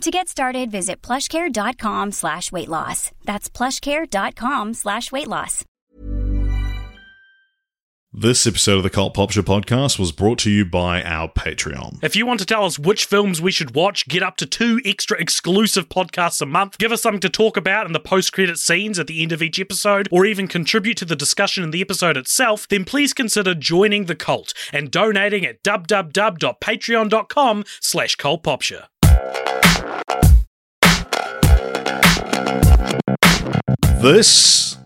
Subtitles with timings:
[0.00, 3.10] To get started, visit plushcare.com slash weight loss.
[3.24, 5.64] That's plushcare.com slash weight loss.
[8.16, 11.98] This episode of the Cult Popture podcast was brought to you by our Patreon.
[12.00, 14.80] If you want to tell us which films we should watch, get up to two
[14.84, 18.58] extra exclusive podcasts a month, give us something to talk about in the post credit
[18.58, 21.80] scenes at the end of each episode, or even contribute to the discussion in the
[21.80, 28.84] episode itself, then please consider joining the cult and donating at www.patreon.com slash cultpopture.
[34.00, 34.76] This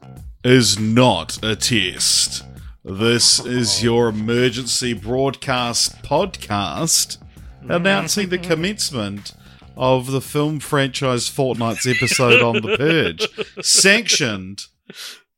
[0.45, 2.45] is not a test.
[2.84, 7.18] This is your emergency broadcast podcast
[7.62, 9.34] announcing the commencement
[9.76, 14.66] of the film franchise Fortnight's episode on The Purge, sanctioned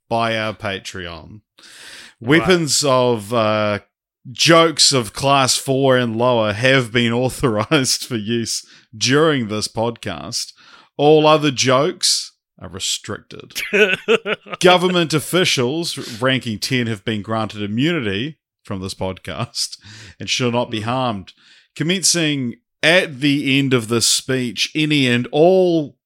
[0.09, 1.41] by our Patreon.
[2.21, 3.81] Weapons of uh,
[4.31, 10.53] jokes of class four and lower have been authorized for use during this podcast.
[10.97, 13.61] All other jokes are restricted.
[14.61, 19.79] Government officials ranking 10 have been granted immunity from this podcast
[20.19, 21.33] and shall not be harmed.
[21.75, 25.97] Commencing at the end of this speech, any and all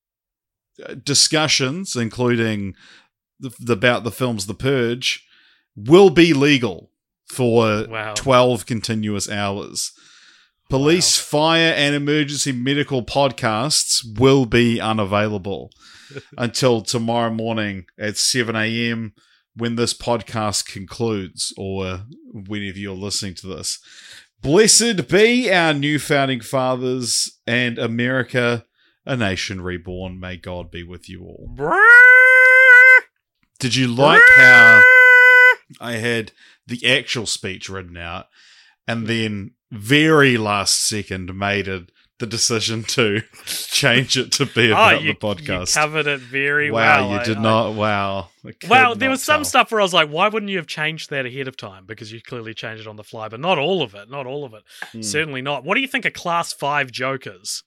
[0.85, 2.75] uh, discussions, including
[3.41, 5.27] the, the, about the films The Purge,
[5.77, 6.91] will be legal
[7.27, 8.15] for Wow.
[8.15, 9.93] 12 continuous hours.
[10.71, 15.71] Police, fire, and emergency medical podcasts will be unavailable
[16.39, 19.13] until tomorrow morning at 7 a.m.
[19.55, 23.79] when this podcast concludes, or whenever you're listening to this.
[24.41, 28.65] Blessed be our new founding fathers and America,
[29.07, 30.19] a nation reborn.
[30.19, 31.51] May God be with you all.
[33.59, 34.83] Did you like how
[35.81, 36.33] I had
[36.67, 38.27] the actual speech written out
[38.87, 41.91] and then very last second made it
[42.21, 45.75] the decision to change it to be about oh, you, the podcast?
[45.75, 47.19] you covered it very wow, well.
[47.19, 47.75] you did I- not.
[47.75, 48.29] Wow.
[48.47, 49.45] I could Well, there was some tell.
[49.45, 51.87] stuff where I was like, why wouldn't you have changed that ahead of time?
[51.87, 54.09] Because you clearly changed it on the fly, but not all of it.
[54.09, 54.63] Not all of it.
[54.93, 55.03] Hmm.
[55.03, 55.65] Certainly not.
[55.65, 57.65] What do you think of class five jokers?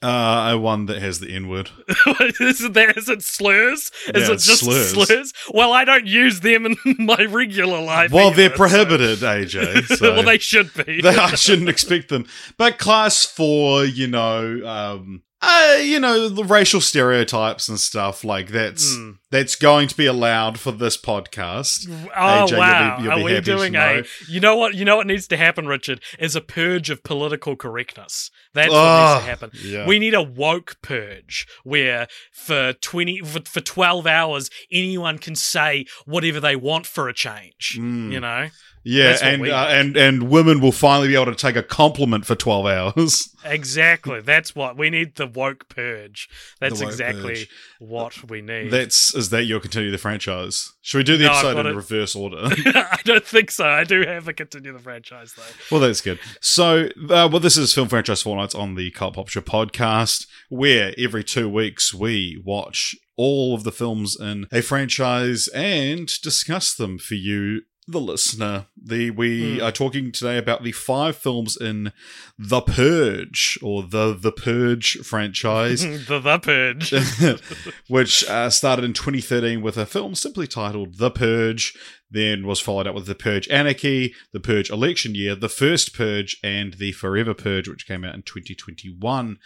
[0.00, 1.70] Uh, a one that has the N word.
[2.40, 2.92] is it there?
[2.92, 3.90] Is it slurs?
[4.14, 4.90] Is Yeah, it just slurs.
[4.92, 5.32] slurs.
[5.52, 8.12] Well, I don't use them in my regular life.
[8.12, 9.86] Well, either, they're so- prohibited, AJ.
[9.98, 11.00] So well, they should be.
[11.00, 12.26] they- I shouldn't expect them.
[12.56, 18.48] But class four, you know, um, uh, you know, the racial stereotypes and stuff like
[18.48, 19.12] that's Hmm.
[19.30, 21.86] that's going to be allowed for this podcast.
[22.16, 22.98] Oh AJ, you'll be- wow!
[23.00, 24.02] you'll Are be we doing know.
[24.02, 24.30] a?
[24.30, 24.74] You know what?
[24.74, 26.00] You know what needs to happen, Richard?
[26.18, 28.30] Is a purge of political correctness.
[28.54, 29.50] That's what Ah, needs to happen.
[29.62, 29.86] yeah.
[29.86, 35.84] We need a woke purge where for twenty for, for twelve hours anyone can say
[36.04, 37.76] whatever they want for a change.
[37.78, 38.10] Mm.
[38.12, 38.48] You know
[38.90, 42.34] Yeah, and uh, and and women will finally be able to take a compliment for
[42.34, 43.28] twelve hours.
[43.44, 44.22] exactly.
[44.22, 45.16] That's what we need.
[45.16, 46.26] The woke purge.
[46.58, 47.48] That's woke exactly purge.
[47.80, 48.70] what we need.
[48.70, 50.72] That's is that you'll continue the franchise?
[50.80, 51.76] Should we do the No, episode in it.
[51.76, 52.38] reverse order?
[52.42, 53.66] I don't think so.
[53.68, 55.42] I do have a continue the franchise though.
[55.70, 56.18] Well, that's good.
[56.40, 61.24] So, uh, well, this is Film Franchise Fortnights on the Cult Popture podcast, where every
[61.24, 67.16] two weeks we watch all of the films in a franchise and discuss them for
[67.16, 68.66] you, the listener.
[68.80, 69.64] The we Hmm.
[69.64, 71.92] are talking today about the five films in
[72.38, 75.82] The Purge or the The Purge franchise.
[76.06, 76.92] the the purge.
[77.88, 81.76] which uh, started in 2013 with a film simply titled The Purge,
[82.10, 86.38] then was followed up with The Purge Anarchy, The Purge Election Year, The First Purge,
[86.42, 89.38] and The Forever Purge, which came out in 2021.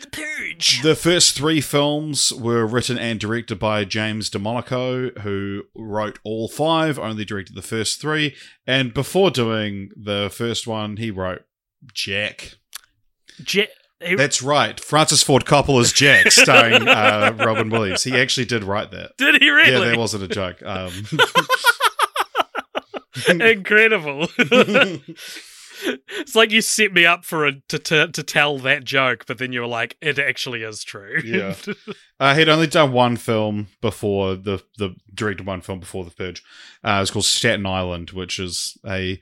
[0.00, 0.82] the purge.
[0.82, 6.98] The first three films were written and directed by James DeMonaco, who wrote all five,
[6.98, 8.34] only directed the first three,
[8.66, 11.42] and before doing the first one, he wrote
[11.92, 12.54] Jack.
[13.42, 13.68] Jack.
[14.00, 18.02] he- That's right, Francis Ford Coppola's Jack, starring uh, Robin Williams.
[18.04, 19.12] He actually did write that.
[19.18, 19.70] did he really?
[19.72, 20.62] Yeah, that wasn't a joke.
[20.64, 20.92] Um,
[23.40, 24.28] Incredible.
[24.38, 29.38] it's like you set me up for a to, to to tell that joke, but
[29.38, 31.20] then you were like, it actually is true.
[31.24, 31.54] Yeah.
[32.20, 36.42] uh, he'd only done one film before the the directed one film before the Purge.
[36.84, 39.20] Uh, it was called Staten Island, which is a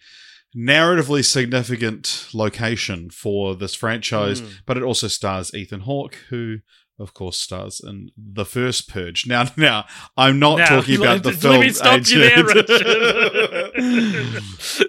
[0.57, 4.53] narratively significant location for this franchise, Mm.
[4.67, 6.59] but it also stars Ethan Hawke, who
[6.99, 9.27] of course, stars in the first Purge.
[9.27, 9.87] Now, now
[10.17, 11.61] I'm not Now, talking about the let film.
[11.61, 12.87] me stop you there, Richard.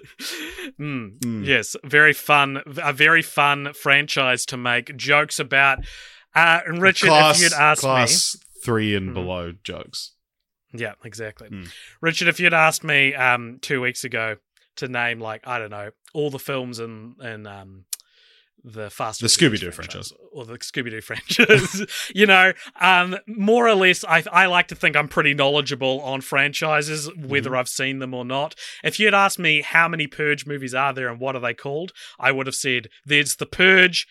[0.78, 1.44] Mm, Mm.
[1.46, 5.80] Yes, very fun, a very fun franchise to make jokes about.
[6.34, 7.86] Uh, and Richard, class, if you'd asked me.
[7.86, 9.14] class three and Mhm.
[9.14, 10.12] below jokes.
[10.72, 11.70] yeah, exactly, Mm.
[12.00, 14.36] Richard, if you'd asked me um, two weeks ago
[14.76, 17.84] to name like I don't know all the films in in um,
[18.64, 20.12] the Fast The Scooby-Doo franchise.
[20.32, 21.84] or the Scooby Doo franchise,
[22.14, 26.20] you know, um, more or less, I I like to think I'm pretty knowledgeable on
[26.20, 28.54] franchises, whether I've seen them or not.
[28.84, 31.92] If you'd asked me how many Purge movies are there and what are they called,
[32.18, 34.06] I would have said there's the Purge.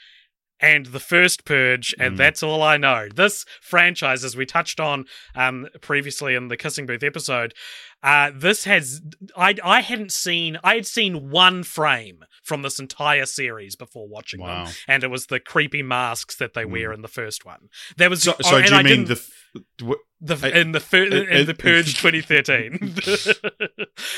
[0.62, 2.18] And the first Purge, and Mm.
[2.18, 3.08] that's all I know.
[3.14, 7.54] This franchise, as we touched on um, previously in the Kissing Booth episode,
[8.04, 9.02] uh, this has
[9.38, 14.42] I I hadn't seen I had seen one frame from this entire series before watching
[14.46, 16.96] them, and it was the creepy masks that they wear Mm.
[16.96, 17.70] in the first one.
[17.98, 19.96] There was So, oh, so and do you I mean the?
[20.21, 22.95] The I- in the fir- in, the Purge 2013,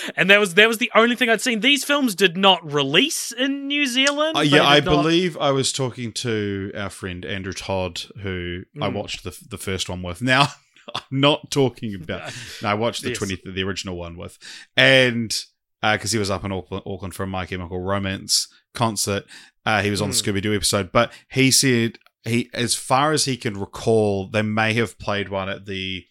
[0.16, 1.60] and that was that was the only thing I'd seen.
[1.60, 4.38] These films did not release in New Zealand.
[4.38, 8.90] Uh, yeah, I not- believe I was talking to our friend Andrew Todd, who I
[8.90, 8.94] Mm.
[8.94, 10.22] watched the the first one with.
[10.22, 10.48] Now,
[10.96, 12.34] I'm not talking about.
[12.62, 13.18] No, I watched the Yes.
[13.18, 14.38] twenty the original one with,
[14.76, 15.38] and
[15.82, 19.24] because he was up in Auckland, Auckland for a My Chemical Romance concert,
[19.66, 20.24] uh, he was on the Mm.
[20.34, 20.92] Scooby Doo episode.
[20.92, 25.50] But he said he, as far as he can recall, they may have played one
[25.50, 26.06] at the,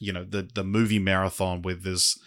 [0.00, 2.18] you know, the the movie marathon with this.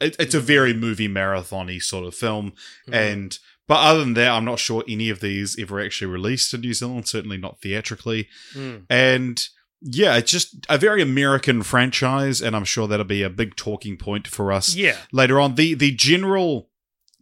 [0.00, 2.52] It, it's a very movie marathon-y sort of film,
[2.88, 2.94] Mhm.
[2.94, 6.60] and but other than that, I'm not sure any of these ever actually released in
[6.62, 7.06] New Zealand.
[7.08, 8.28] Certainly not theatrically.
[8.54, 8.84] Mm.
[8.88, 9.42] And
[9.82, 13.96] yeah, it's just a very American franchise, and I'm sure that'll be a big talking
[13.96, 15.56] point for us yeah, later on.
[15.56, 16.70] The the general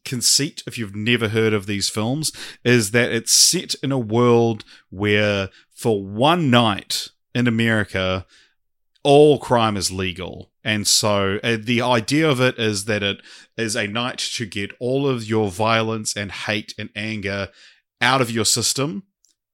[0.06, 2.32] conceit, if you've never heard of these films,
[2.64, 8.24] is that it's set in a world where for one night in America,
[9.02, 10.50] all crime is legal.
[10.64, 13.18] And so uh, the idea of it is that it
[13.56, 17.50] is a night to get all of your violence and hate and anger
[18.00, 19.02] out of your system.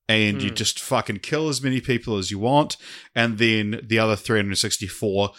[0.08, 0.54] And you Hmm.
[0.54, 2.76] just fucking kill as many people as you want.
[3.14, 5.30] And then the other 364,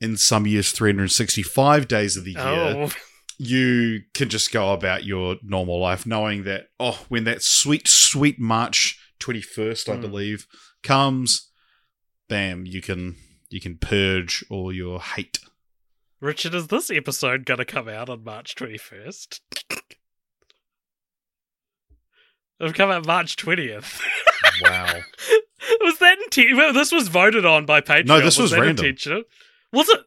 [0.00, 2.90] in some years, 365 days of the year, oh,
[3.38, 8.38] you can just go about your normal life knowing that oh when that sweet sweet
[8.38, 10.00] march 21st i Mm.
[10.00, 10.46] believe
[10.82, 11.50] comes
[12.28, 13.16] bam you can
[13.50, 15.38] you can purge all your hate
[16.20, 19.40] Richard, is this episode going to come out on March 21st?
[22.60, 24.00] It'll come out March 20th.
[24.62, 24.86] wow
[25.82, 28.06] was that inten- well, this was voted on by Patreon.
[28.06, 28.84] No, this was that random.
[28.86, 29.22] intentional?
[29.72, 30.00] Was it?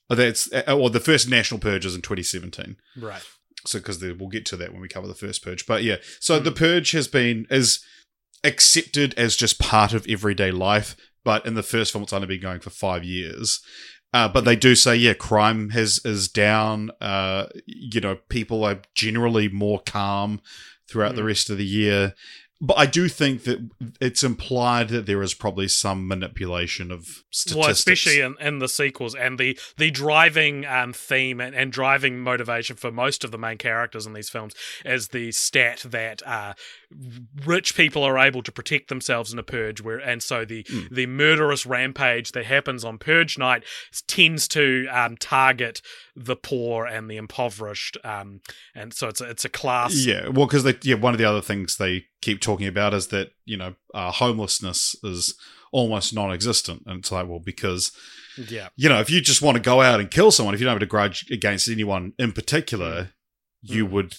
[0.09, 3.23] that's or the first national purge is in 2017 right.
[3.67, 6.41] so because we'll get to that when we cover the first purge but yeah so
[6.41, 6.45] Mm.
[6.45, 7.85] the purge has been is
[8.43, 10.97] accepted as just part of everyday life
[11.29, 13.61] but in the first film it's only been going for five years
[14.15, 18.81] uh, but they do say yeah crime has is down uh, you know people are
[18.95, 20.41] generally more calm
[20.89, 21.27] throughout the Mm.
[21.33, 22.15] rest of the year
[22.61, 23.59] but I do think that
[24.01, 27.55] it's implied that there is probably some manipulation of statistics.
[27.57, 32.19] Well, especially in, in the sequels and the the driving um, theme and, and driving
[32.19, 34.55] motivation for most of the main characters in these films
[34.85, 36.55] is the stat that uh,
[37.45, 40.89] rich people are able to protect themselves in a purge, where and so the Mm.
[40.91, 43.63] the murderous rampage that happens on purge night
[44.07, 45.83] tends to um, target
[46.17, 48.41] the poor and the impoverished, um,
[48.75, 49.95] and so it's a, it's a class.
[50.07, 53.09] Yeah, well, because they yeah, one of the other things they keep talking about is
[53.09, 55.35] that you know uh, homelessness is
[55.73, 57.93] almost non-existent, and it's like well because
[58.49, 58.69] yeah.
[58.77, 60.75] you know if you just want to go out and kill someone, if you don't
[60.75, 63.11] have a grudge against anyone in particular,
[63.63, 63.91] you Mm.
[63.91, 64.15] would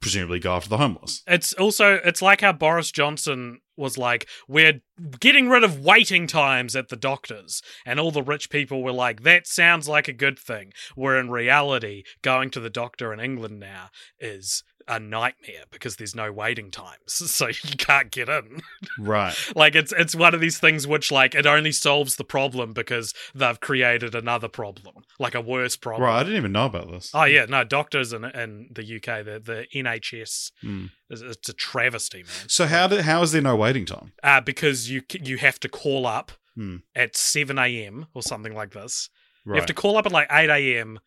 [0.00, 1.22] presumably go after the homeless.
[1.26, 4.80] It's also it's like how Boris Johnson was like, we're
[5.20, 9.22] getting rid of waiting times at the doctors, and all the rich people were like,
[9.22, 10.72] that sounds like a good thing.
[10.94, 16.14] Where in reality, going to the doctor in England now is a nightmare because there's
[16.14, 18.60] no waiting times, so you can't get in.
[18.98, 19.34] Right.
[19.56, 23.12] like it's it's one of these things which like it only solves the problem because
[23.34, 26.04] they've created another problem, like a worse problem.
[26.08, 26.20] Right.
[26.20, 27.10] I didn't even know about this.
[27.14, 30.90] Oh yeah, no, doctors in in the UK, the the NHS, Mm.
[31.10, 32.48] is it's a travesty, man.
[32.48, 34.12] So how did how is there no waiting time?
[34.22, 36.76] Uh, because you you have to call up Hmm.
[36.94, 38.06] at seven a.m.
[38.14, 39.10] or something like this.
[39.44, 39.56] Right.
[39.56, 41.00] You have to call up at like eight a.m.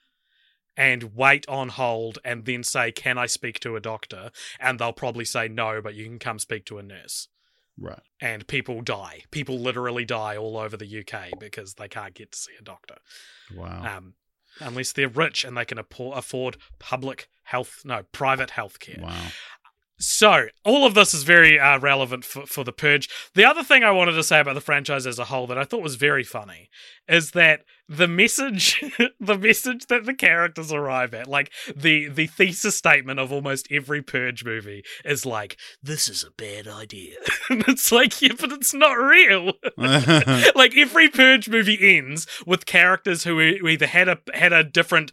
[0.79, 4.93] and wait on hold, and then say, "Can I speak to a doctor?" And they'll
[4.93, 7.27] probably say no, but you can come speak to a nurse.
[7.77, 8.01] right.
[8.21, 9.24] And people die.
[9.31, 12.95] People literally die all over the UK because they can't get to see a doctor.
[13.55, 13.98] Wow.
[13.98, 14.13] Um,
[14.59, 19.00] unless they're rich and they can afford public health, no, private health care.
[19.01, 19.27] Wow.
[20.01, 23.09] So, all of this is very uh, relevant for, for The Purge.
[23.33, 25.65] The other thing I wanted to say about the franchise as a whole that I
[25.65, 26.69] thought was very funny
[27.07, 28.84] is that the message
[29.19, 34.01] the message that the characters arrive at like the the thesis statement of almost every
[34.01, 37.15] purge movie is like this is a bad idea.
[37.50, 39.53] And it's like yeah but it's not real.
[40.55, 45.12] Like every purge movie ends with characters who e- either had a had a different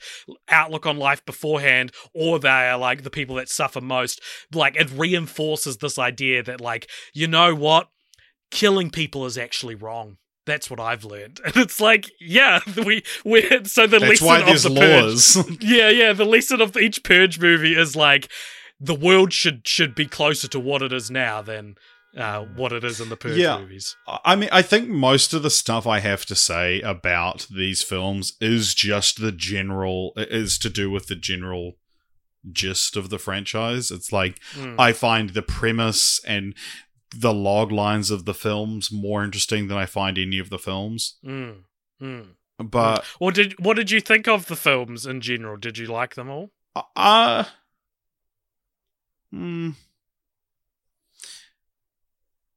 [0.49, 4.21] outlook on life beforehand or they are like the people that suffer most.
[4.53, 7.89] Like it reinforces this idea that like you know what?
[8.51, 13.43] Killing people is actually wrong that's what I've learned, and it's like, yeah, we we
[13.65, 16.13] so the That's lesson why of there's the purge, yeah, yeah.
[16.13, 18.29] The lesson of each Purge movie is like
[18.81, 21.77] the world should should be closer to what it is now than
[22.17, 23.59] uh, what it is in the Purge Yeah.
[23.59, 23.95] movies.
[24.25, 28.35] I mean, I think most of the stuff I have to say about these films
[28.41, 31.73] is just the general, is to do with the general
[32.53, 33.91] gist of the franchise.
[33.91, 34.77] It's like, Mm.
[34.79, 36.55] I find the premise and
[37.15, 41.19] the log lines of the films more interesting than I find any of the films.
[41.25, 41.65] Mm.
[42.03, 42.27] Mm.
[42.59, 45.57] But, Or did what did you think of the films in general?
[45.57, 46.51] Did you like them all?
[46.95, 47.45] uh,
[49.31, 49.71] hmm.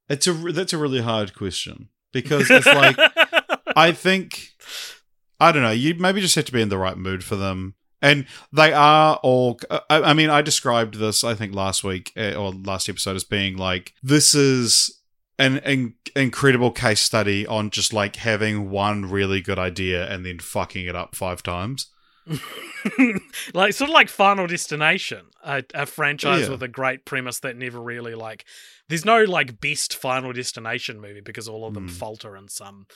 [0.08, 2.96] It's a that's a really hard question because it's like
[3.76, 4.48] I think
[5.38, 5.70] I don't know.
[5.70, 9.16] You maybe just have to be in the right mood for them, and they are
[9.22, 9.58] all.
[9.88, 13.56] I, mean, I described this I think last week uh, or last episode as being
[13.56, 14.98] like this is
[15.38, 20.38] an, in incredible case study on just like having one really good idea and then
[20.38, 21.86] fucking it up five times.
[23.54, 26.50] like sort of like Final Destination, a, a franchise Yeah.
[26.50, 28.44] with a great premise that never really like.
[28.88, 31.92] There's no like best Final Destination movie because all of them Mm.
[31.92, 32.86] falter in some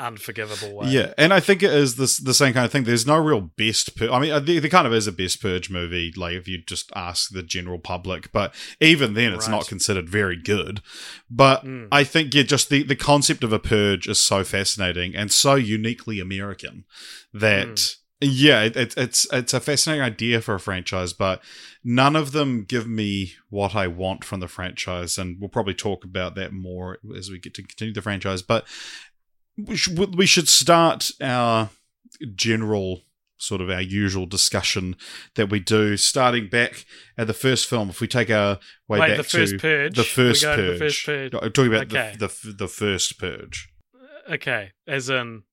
[0.00, 0.88] unforgivable way.
[0.88, 2.84] Yeah, and I think it is this the same kind of thing.
[2.84, 3.96] There's no real best.
[3.96, 6.12] Pur- I mean, uh, there, there kind of is a best purge movie.
[6.16, 9.56] Like if you just ask the general public, but even then, it's Right.
[9.56, 10.80] not considered very good.
[11.30, 11.88] But Mm.
[11.92, 15.54] I think yeah, just the the concept of a purge is so fascinating and so
[15.54, 16.84] uniquely American
[17.32, 17.68] that.
[17.68, 17.96] Mm.
[18.22, 21.40] Yeah, it, it, it's it's a fascinating idea for a franchise, but
[21.82, 26.04] none of them give me what I want from the franchise, and we'll probably talk
[26.04, 28.42] about that more as we get to continue the franchise.
[28.42, 28.66] But
[29.66, 31.70] we should, we should start our
[32.34, 33.02] general
[33.38, 34.94] sort of our usual discussion
[35.34, 36.84] that we do starting back
[37.16, 39.96] at the first film if we take our way Wait, back the first to purge.
[39.96, 40.78] the first purge.
[40.78, 41.32] The first purge.
[41.32, 42.14] No, I'm talking about Okay.
[42.18, 43.70] the, the the first purge
[44.28, 45.44] uh, Okay, as in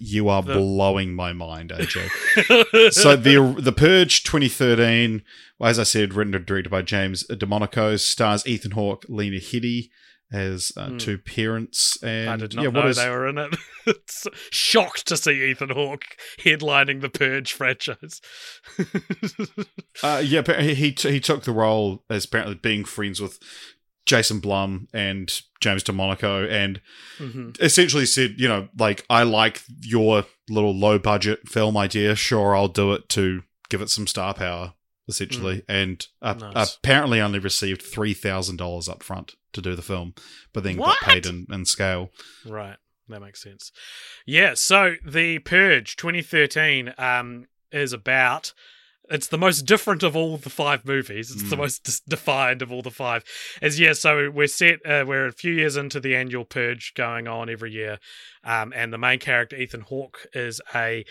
[0.00, 5.22] you are The- blowing my mind AJ so the the purge 2013
[5.62, 9.88] as I said written and directed by James DeMonaco stars Ethan Hawke Lena Headey
[10.32, 10.96] as uh, Hmm.
[10.98, 13.54] two parents and I did not yeah know what is they were in it.
[13.86, 16.04] it's shocked to see Ethan Hawke
[16.40, 18.20] headlining the Purge franchise.
[20.02, 23.38] Uh, yeah, apparently he he took the role as apparently being friends with
[24.06, 26.80] Jason Blum and James DeMonaco, and
[27.18, 27.60] Mhm.
[27.60, 32.16] essentially said, you know, like I like your little low budget film idea.
[32.16, 34.74] Sure, I'll do it to give it some star power.
[35.12, 36.76] Essentially, and uh, Nice.
[36.76, 40.14] apparently only received three thousand dollars up front to do the film,
[40.52, 40.98] but then What?
[41.00, 42.10] got paid in, in scale.
[42.46, 42.76] Right.
[43.08, 43.70] That makes sense.
[44.24, 44.54] Yeah.
[44.54, 48.54] So the Purge 2013 um, is about.
[49.10, 51.30] It's the most different of all the five movies.
[51.32, 51.58] It's the Mm.
[51.58, 53.24] most dis- defined of all the five.
[53.60, 53.92] As yeah.
[53.92, 54.78] So we're set.
[54.86, 57.98] Uh, we're a few years into the annual Purge going on every year,
[58.44, 61.04] um, and the main character Ethan Hawke is a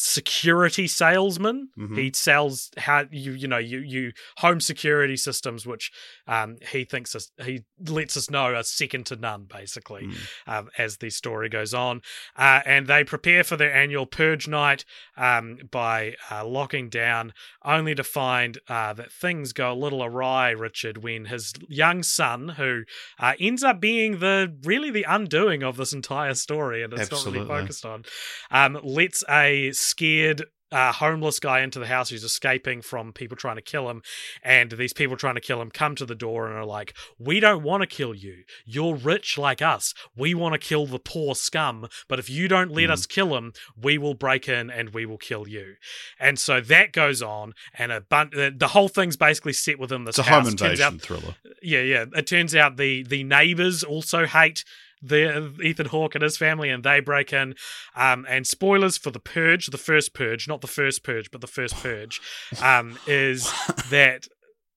[0.00, 1.68] security salesman.
[1.78, 1.98] Mhm.
[1.98, 5.90] He sells how you you know you you home security systems, which
[6.26, 10.16] um, he thinks is, he lets us know are second to none, basically Mm.
[10.46, 12.00] um, as the story goes on.
[12.36, 14.84] Uh, and they prepare for their annual purge night
[15.16, 17.32] um, by uh, locking down,
[17.64, 22.50] only to find uh, that things go a little awry, Richard, when his young son,
[22.50, 22.82] who
[23.18, 27.24] uh, ends up being the really the undoing of this entire story, and it's not
[27.26, 28.04] really focused on,
[28.50, 33.56] um, lets a scared uh, homeless guy into the house who's escaping from people trying
[33.56, 34.02] to kill him.
[34.42, 37.40] And these people trying to kill him come to the door and are like, We
[37.40, 38.44] don't want to kill you.
[38.66, 39.94] You're rich like us.
[40.14, 41.88] We want to kill the poor scum.
[42.06, 42.92] But if you don't let Mm.
[42.92, 45.76] us kill him, we will break in and we will kill you.
[46.20, 47.54] And so that goes on.
[47.78, 50.92] And a bun- the, whole thing's basically set within this It's a home Turns out-
[50.92, 51.34] invasion thriller.
[51.62, 52.04] yeah, yeah.
[52.14, 54.66] It turns out the the neighbors also hate
[55.02, 57.54] the Ethan Hawke and his family, and they break in.
[57.94, 61.46] Um, and spoilers for the Purge, the first Purge, not the first Purge, but the
[61.46, 62.20] first Purge,
[62.62, 63.52] um, is
[63.90, 64.28] that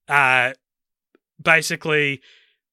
[0.08, 0.52] uh,
[1.42, 2.20] basically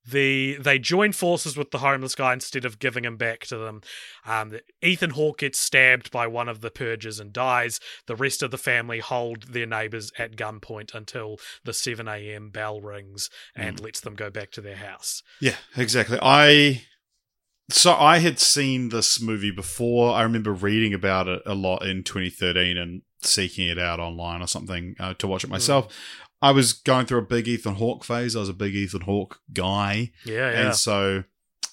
[0.06, 3.82] the they join forces with the homeless guy instead of giving him back to them.
[4.26, 7.80] Um, Ethan Hawke gets stabbed by one of the purges and dies.
[8.08, 12.50] The rest of the family hold their neighbors at gunpoint until the 7 a.m.
[12.50, 15.22] bell rings and lets them go back to their house.
[15.40, 16.18] Yeah, exactly.
[16.22, 16.84] I
[17.70, 20.14] so I had seen this movie before.
[20.14, 24.48] I remember reading about it a lot in 2013 and seeking it out online or
[24.48, 25.88] something uh, to watch it myself.
[26.42, 28.36] I was going through a big Ethan Hawke phase.
[28.36, 30.66] I was a big Ethan Hawke guy, Yeah, yeah.
[30.68, 31.24] and so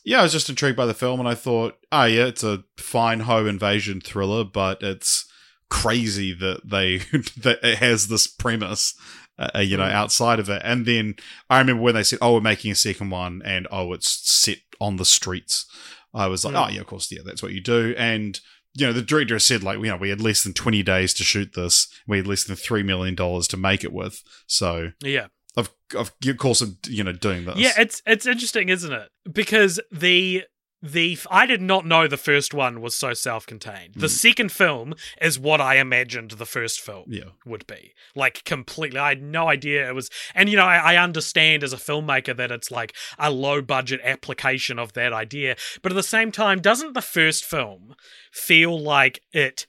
[0.05, 2.65] yeah, I was just intrigued by the film, and I thought, oh yeah, it's a
[2.77, 5.25] fine home invasion thriller, but it's
[5.69, 6.99] crazy that they
[7.43, 8.95] that it has this premise.
[9.39, 9.93] Uh, you know, Mm.
[9.93, 11.15] outside of it, and then
[11.51, 14.57] I remember when they said, "Oh, we're making a second one," and oh, it's set
[14.81, 15.67] on the streets.
[16.15, 16.67] I was like, Mm.
[16.67, 18.41] "Oh, yeah, of course, yeah, that's what you do." And
[18.79, 21.25] you know, the director said, like, you know, we had less than twenty days to
[21.25, 21.89] shoot this.
[22.07, 24.23] We had less than three million dollars to make it with.
[24.47, 25.29] So, yeah.
[25.57, 27.57] of of course, of you know, doing this.
[27.57, 29.09] Yeah, it's it's interesting, isn't it?
[29.33, 30.45] Because the
[30.93, 33.95] the I did not know the first one was so self-contained.
[33.95, 34.11] The Mm.
[34.11, 37.95] second film is what I imagined the first film yeah, would be.
[38.15, 38.99] Like completely.
[39.01, 42.37] I had no idea it was and you know, I, I understand as a filmmaker
[42.37, 45.57] that it's like a low budget application of that idea.
[45.83, 47.95] But at the same time, doesn't the first film
[48.33, 49.67] feel like it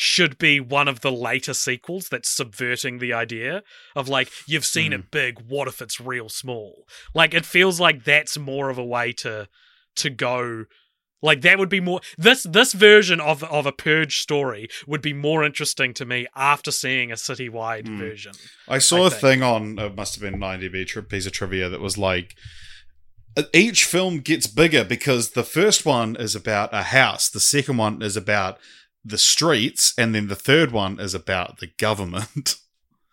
[0.00, 3.64] should be one of the later sequels that's subverting the idea
[3.96, 8.04] of like you've seen it big what if it's real small like it feels like
[8.04, 9.48] that's more of a way to
[9.98, 10.64] to go
[11.20, 15.12] like that would be more this this version of of a purge story would be
[15.12, 17.98] more interesting to me after seeing a citywide Mm.
[17.98, 18.32] version
[18.68, 21.32] I saw I a thing on it must have been an IMDb tri- piece of
[21.32, 22.34] trivia that was like
[23.36, 27.76] uh, each film gets bigger because the first one is about a house, the second
[27.76, 28.58] one is about
[29.04, 32.56] the streets, and then the third one is about the government.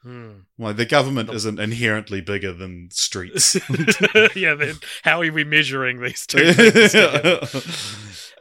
[0.05, 0.73] Hmm.
[0.73, 3.55] the government isn't inherently bigger than streets.
[4.35, 6.43] yeah then how are we measuring these two?
[6.45, 7.47] Uh,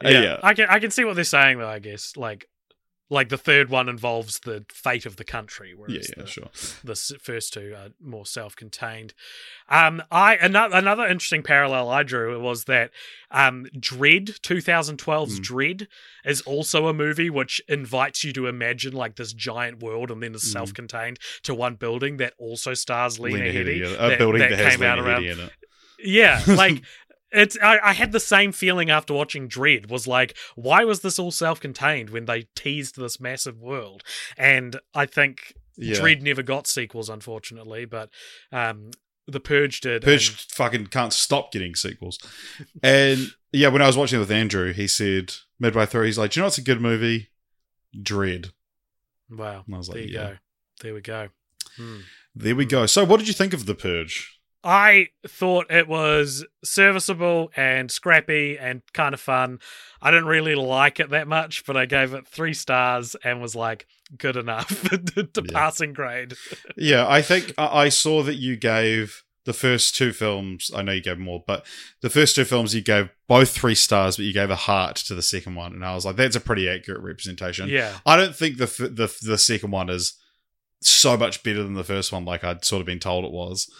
[0.09, 1.67] yeah, I can I can see what they're saying though.
[1.67, 2.47] I guess like
[3.09, 6.49] like the third one involves the fate of the country, yeah, whereas yeah, the, sure.
[6.83, 9.13] the first two are more self-contained.
[9.69, 12.89] Um, I another another interesting parallel I drew was that
[13.29, 15.43] um, Dredd 2012's Mm.
[15.43, 15.87] Dredd
[16.25, 20.33] is also a movie which invites you to imagine like this giant world and then
[20.33, 20.53] is Mm.
[20.53, 23.65] self-contained to one building that also stars Lena, Lena Headey.
[23.65, 24.05] Headey, yeah.
[24.05, 25.51] a that- building that that, has came out Lena around- in it.
[25.99, 26.83] Yeah, like
[27.31, 31.19] it's I, I had the same feeling after watching Dredd was like, why was this
[31.19, 34.03] all self-contained when they teased this massive world?
[34.37, 35.95] And I think Yeah.
[35.97, 38.09] Dredd never got sequels, unfortunately, but
[38.51, 38.91] um,
[39.27, 40.03] The Purge did.
[40.03, 42.17] Purge and- fucking can't stop getting sequels.
[42.83, 46.31] And yeah, when I was watching it with Andrew, he said midway through, he's like,
[46.31, 47.29] "Do you know what's a good movie?
[47.97, 48.51] Dredd."
[49.29, 50.37] wow, And I was like, there you "Yeah." go,
[50.81, 51.29] there we go.
[51.77, 51.99] Hmm.
[52.35, 52.85] There we go.
[52.85, 54.34] So, what did you think of the Purge?
[54.65, 59.59] I thought it was serviceable and scrappy and kind of fun.
[60.01, 63.55] I didn't really like it that much, but I gave it three stars and was
[63.55, 63.85] like,
[64.17, 65.41] good enough to Yeah.
[65.53, 66.33] passing grade.
[66.77, 70.71] Yeah, I think I I saw that you gave the first two films.
[70.75, 71.65] I know you gave more, but
[72.01, 75.13] the first two films you gave both three stars, but you gave a heart to
[75.15, 77.69] the second one, and I was like, that's a pretty accurate representation.
[77.69, 77.93] Yeah.
[78.05, 80.15] I don't think the the the second one is
[80.81, 83.71] so much better than the first one, like I'd sort of been told it was.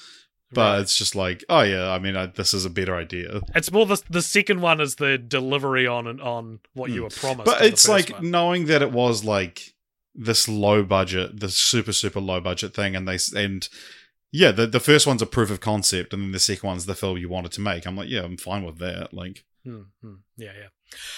[0.52, 0.80] But Right.
[0.82, 3.42] it's just like, oh yeah, I mean, I, this is a better idea.
[3.56, 7.10] It's more the the second one is the delivery on and on what you were
[7.10, 7.50] promised.
[7.52, 7.58] Hmm.
[7.60, 8.30] But it's like one.
[8.32, 9.74] knowing that it was like
[10.14, 13.68] this low budget, this super super low budget thing, and they and
[14.32, 16.96] yeah, the the first one's a proof of concept, and then the second one's the
[16.96, 17.86] film you wanted to make.
[17.86, 19.14] I'm like, yeah, I'm fine with that.
[19.14, 20.14] Like, Hmm, hmm.
[20.38, 20.68] Yeah, yeah.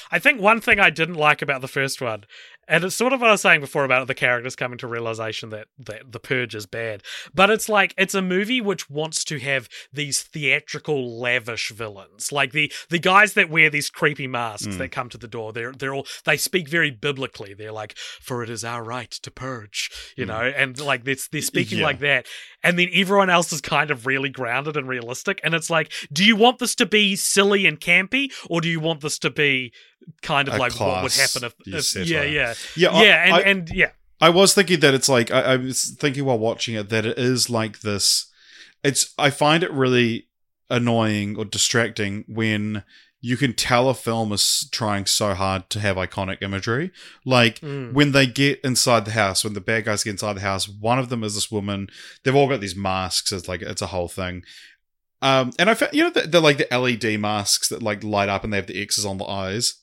[0.09, 2.23] I think one thing I didn't like about the first one,
[2.67, 5.49] and it's sort of what I was saying before about the characters coming to realization
[5.49, 7.03] that, that the purge is bad,
[7.33, 12.51] but it's like it's a movie which wants to have these theatrical, lavish villains, like
[12.51, 14.77] the the guys that wear these creepy masks Mm.
[14.79, 15.53] that come to the door.
[15.53, 17.53] They're they're all they speak very biblically.
[17.53, 20.27] They're like, "For it is our right to purge," you Mm.
[20.27, 21.85] know, and like they're, they're speaking Yeah.
[21.85, 22.25] like that,
[22.63, 26.23] and then everyone else is kind of really grounded and realistic, and it's like, do
[26.25, 29.71] you want this to be silly and campy, or do you want this to be
[30.21, 33.23] kind of A like what would happen if, if set yeah, yeah, yeah, I- yeah,
[33.25, 33.89] and, I, and yeah,
[34.21, 37.17] I was thinking that it's like I, I was thinking while watching it that it
[37.17, 38.31] is like this.
[38.83, 40.27] It's I find it really
[40.69, 42.83] annoying or distracting when
[43.19, 46.91] you can tell a film is trying so hard to have iconic imagery.
[47.25, 47.93] Like Mm.
[47.93, 50.99] when they get inside the house, when the bad guys get inside the house, one
[50.99, 51.87] of them is this woman.
[52.23, 53.31] They've all got these masks.
[53.31, 54.43] It's like it's a whole thing.
[55.21, 58.29] Um, and I found you know the, they're like the LED masks that like light
[58.29, 59.75] up and they have the X's on the eyes.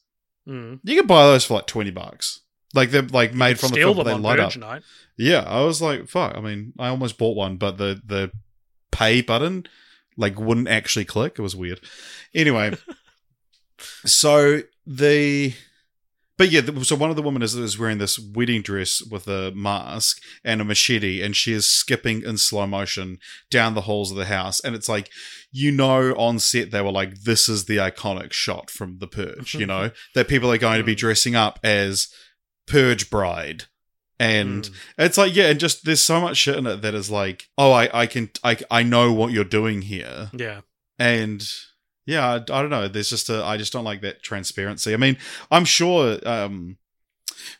[0.49, 0.81] Mm.
[0.83, 2.41] You can buy those for like twenty bucks.
[2.75, 4.53] Like they're like made from the film, them they light up.
[5.17, 6.37] Yeah, I was like, fuck.
[6.37, 8.31] I mean, I almost bought one, but the the
[8.91, 9.67] pay button
[10.17, 11.35] like wouldn't actually click.
[11.39, 11.81] It was weird.
[12.35, 12.77] Anyway,
[13.79, 15.55] so the
[16.37, 19.53] but yeah, so one of the women is, is wearing this wedding dress with a
[19.53, 23.19] mask and a machete, and she is skipping in slow motion
[23.51, 24.59] down the halls of the house.
[24.65, 25.11] And it's like,
[25.53, 29.55] you know, on set they were like, this is the iconic shot from The Purge,
[29.55, 30.99] you know, that people are going to be Mm.
[30.99, 32.09] dressing up as
[32.67, 33.65] Purge Bride.
[34.19, 34.75] And Mm.
[34.99, 37.73] it's like, yeah, and just there's so much shit in it that is like, oh,
[37.73, 40.31] I, I can, I, I know what you're doing here.
[40.33, 40.61] yeah,
[40.99, 41.45] And
[42.07, 42.89] yeah, I, I don't know.
[42.89, 44.93] There's just a, I just don't like that transparency.
[44.95, 45.17] I mean,
[45.51, 46.79] I'm sure, um,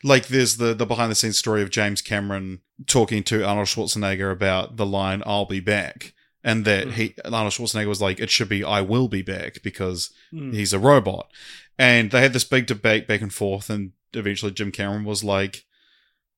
[0.03, 4.31] like there's the, the behind the scenes story of James Cameron talking to Arnold Schwarzenegger
[4.31, 6.13] about the line, I'll be back.
[6.43, 6.93] And that Mhm.
[6.93, 10.53] he, Arnold Schwarzenegger was like, it should be, I will be back because Mm.
[10.53, 11.29] he's a robot.
[11.77, 15.65] And they had this big debate back and forth, and eventually Jim Cameron was like,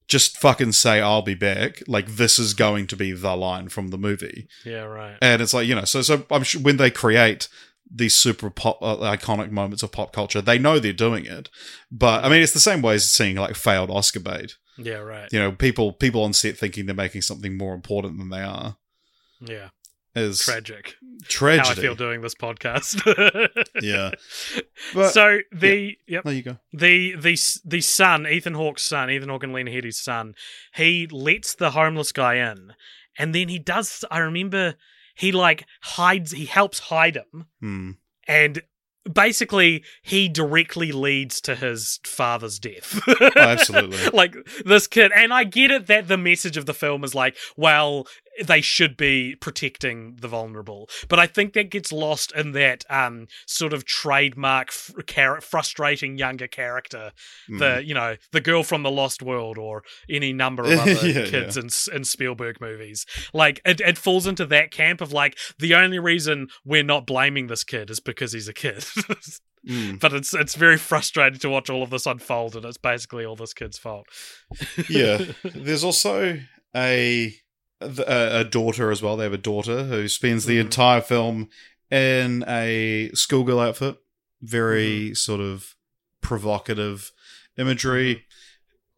[0.08, 1.84] just fucking say I'll be back.
[1.88, 4.48] Like this is going to be the line from the movie.
[4.66, 5.18] yeah, right.
[5.22, 7.50] And it's like, you know, so so I'm sure when they create
[7.94, 11.50] these super pop uh, iconic moments of pop culture, they know they're doing it.
[11.92, 14.54] But I mean, it's the same way as seeing like failed Oscar bait.
[14.78, 15.28] Yeah, right.
[15.32, 18.78] You know, people people on set thinking they're making something more important than they are
[19.42, 19.70] Yeah,
[20.16, 20.96] is tragic.
[21.28, 21.68] tragedy.
[21.68, 23.02] How I feel doing this podcast.
[23.82, 24.12] Yeah.
[24.94, 26.24] But so the yep.
[26.24, 26.58] there you go.
[26.74, 30.34] the the the son, Ethan Hawke's son, Ethan Hawke and Lena Headey's son,
[30.76, 32.74] he lets the homeless guy in,
[33.18, 34.04] and then he does.
[34.12, 34.76] I remember
[35.18, 36.32] he like hides.
[36.32, 37.92] He helps hide him, Hmm.
[38.28, 38.62] and
[39.12, 43.00] basically he directly leads to his father's death.
[43.08, 44.10] Oh, absolutely.
[44.14, 47.36] like this kid, and I get it that the message of the film is like,
[47.56, 48.06] well,
[48.46, 53.28] they should be protecting the vulnerable, but I think that gets lost in that um
[53.46, 57.12] sort of trademark fr- frustrating younger character
[57.48, 57.58] Hmm.
[57.60, 61.26] the you know the girl from the lost world or any number of other Yeah,
[61.26, 65.76] kids in in Spielberg movies like it, it falls into that camp of like the
[65.76, 68.86] only reason we're not blaming this kid is because he's a kid
[69.68, 69.96] Hmm.
[69.96, 73.36] but it's it's very frustrating to watch all of this unfold and it's basically all
[73.36, 74.06] this kid's fault
[74.88, 75.18] yeah.
[75.44, 76.40] There's also
[76.76, 77.34] a
[77.82, 79.18] a a daughter as well.
[79.18, 80.62] They have a daughter who spends the Mhm.
[80.62, 81.50] entire film
[81.92, 83.98] in a schoolgirl outfit.
[84.42, 85.76] Very sort of
[86.22, 87.12] provocative
[87.58, 88.26] imagery.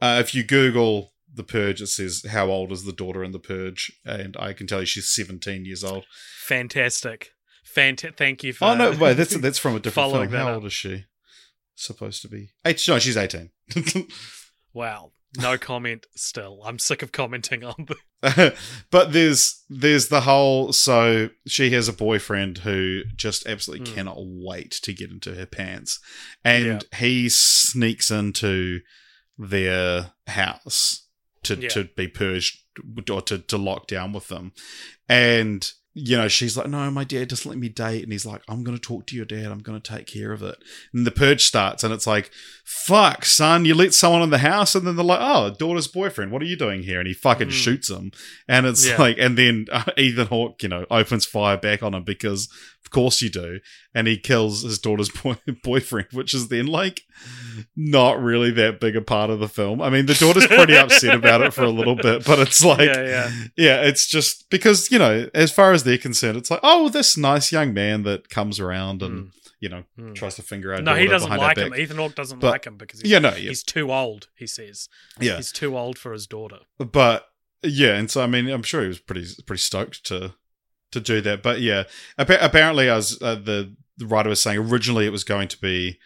[0.02, 3.40] Uh, if you Google the Purge, it says how old is the daughter in the
[3.40, 6.06] Purge, and I can tell you she's 17 years old.
[6.42, 7.32] fantastic
[7.76, 10.30] Fant- thank you for Oh no, wait, that's that's from a different film.
[10.32, 10.56] How up.
[10.56, 11.06] old is she?
[11.76, 12.84] Supposed to be eight?
[12.88, 13.52] No, she's 18.
[14.74, 17.96] wow no comment still i'm sick of commenting on the
[18.92, 23.96] but there's there's the whole so she has a boyfriend who just absolutely Hmm.
[23.96, 26.00] cannot wait to get into her pants
[26.44, 28.82] and he sneaks into
[29.38, 31.08] their house
[31.44, 31.70] to Yeah.
[31.70, 32.58] to be purged
[33.10, 34.52] or to, to lock down with them
[35.08, 38.04] and you know, she's like, no, my dad doesn't let me date.
[38.04, 39.48] And he's like, I'm going to talk to your dad.
[39.48, 40.56] I'm going to take care of it.
[40.94, 42.30] And the purge starts, and it's like,
[42.64, 46.32] fuck, son, you let someone in the house, and then they're like, oh, daughter's boyfriend,
[46.32, 47.00] what are you doing here?
[47.00, 47.52] And he fucking Mm.
[47.52, 48.12] shoots him.
[48.48, 48.98] And it's Yeah.
[48.98, 52.48] like, and then uh, Ethan Hawke, you know, opens fire back on him because,
[52.86, 53.60] of course, you do.
[53.94, 57.02] And he kills his daughter's boy- boyfriend, which is then like
[57.76, 59.82] not really that big a part of the film.
[59.82, 62.80] I mean, the daughter's pretty upset about it for a little bit, but it's like,
[62.80, 63.32] yeah, yeah.
[63.58, 67.18] yeah, it's just because, you know, as far as they're concerned, it's like, oh, this
[67.18, 69.32] nice young man that comes around and, Mm.
[69.60, 70.16] you know, Mm.
[70.16, 70.84] tries to finger out.
[70.84, 71.76] No, he doesn't like him.
[71.76, 74.28] Ethan Hawke doesn't But- like him because he's, Yeah, no, yeah, he's too old.
[74.36, 74.88] He says
[75.20, 76.60] yeah, he's too old for his daughter.
[76.80, 77.26] but
[77.62, 80.34] yeah, and so I mean, I'm sure he was pretty pretty stoked to
[80.92, 81.42] to do that.
[81.44, 81.84] But yeah,
[82.18, 86.00] appa- apparently, as uh, the the writer was saying originally it was going to be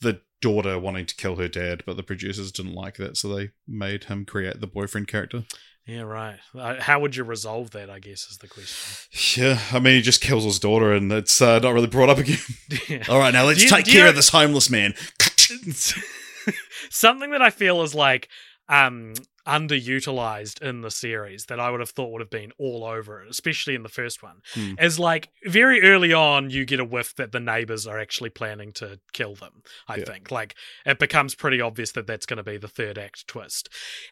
[0.00, 3.50] the daughter wanting to kill her dad, but the producers didn't like that, so they
[3.66, 5.44] made him create the boyfriend character.
[5.86, 6.36] Yeah, right.
[6.54, 7.88] Uh, how would you resolve that?
[7.88, 9.42] I guess is the question.
[9.42, 12.18] Yeah, I mean, he just kills his daughter, and it's uh, not really brought up
[12.18, 12.36] again.
[12.88, 13.04] Yeah.
[13.08, 14.94] All right, now let's you- take do you care of this homeless man.
[16.90, 18.28] Something that I feel is like
[18.68, 19.14] um
[19.48, 23.30] underutilized in the series that I would have thought would have been all over it,
[23.30, 24.74] especially in the first one, Hmm.
[24.78, 28.72] is like very early on you get a whiff that the neighbors are actually planning
[28.74, 29.62] to kill them.
[29.88, 30.04] I Yeah.
[30.04, 33.68] think like it becomes pretty obvious that that's going to be the third act twist.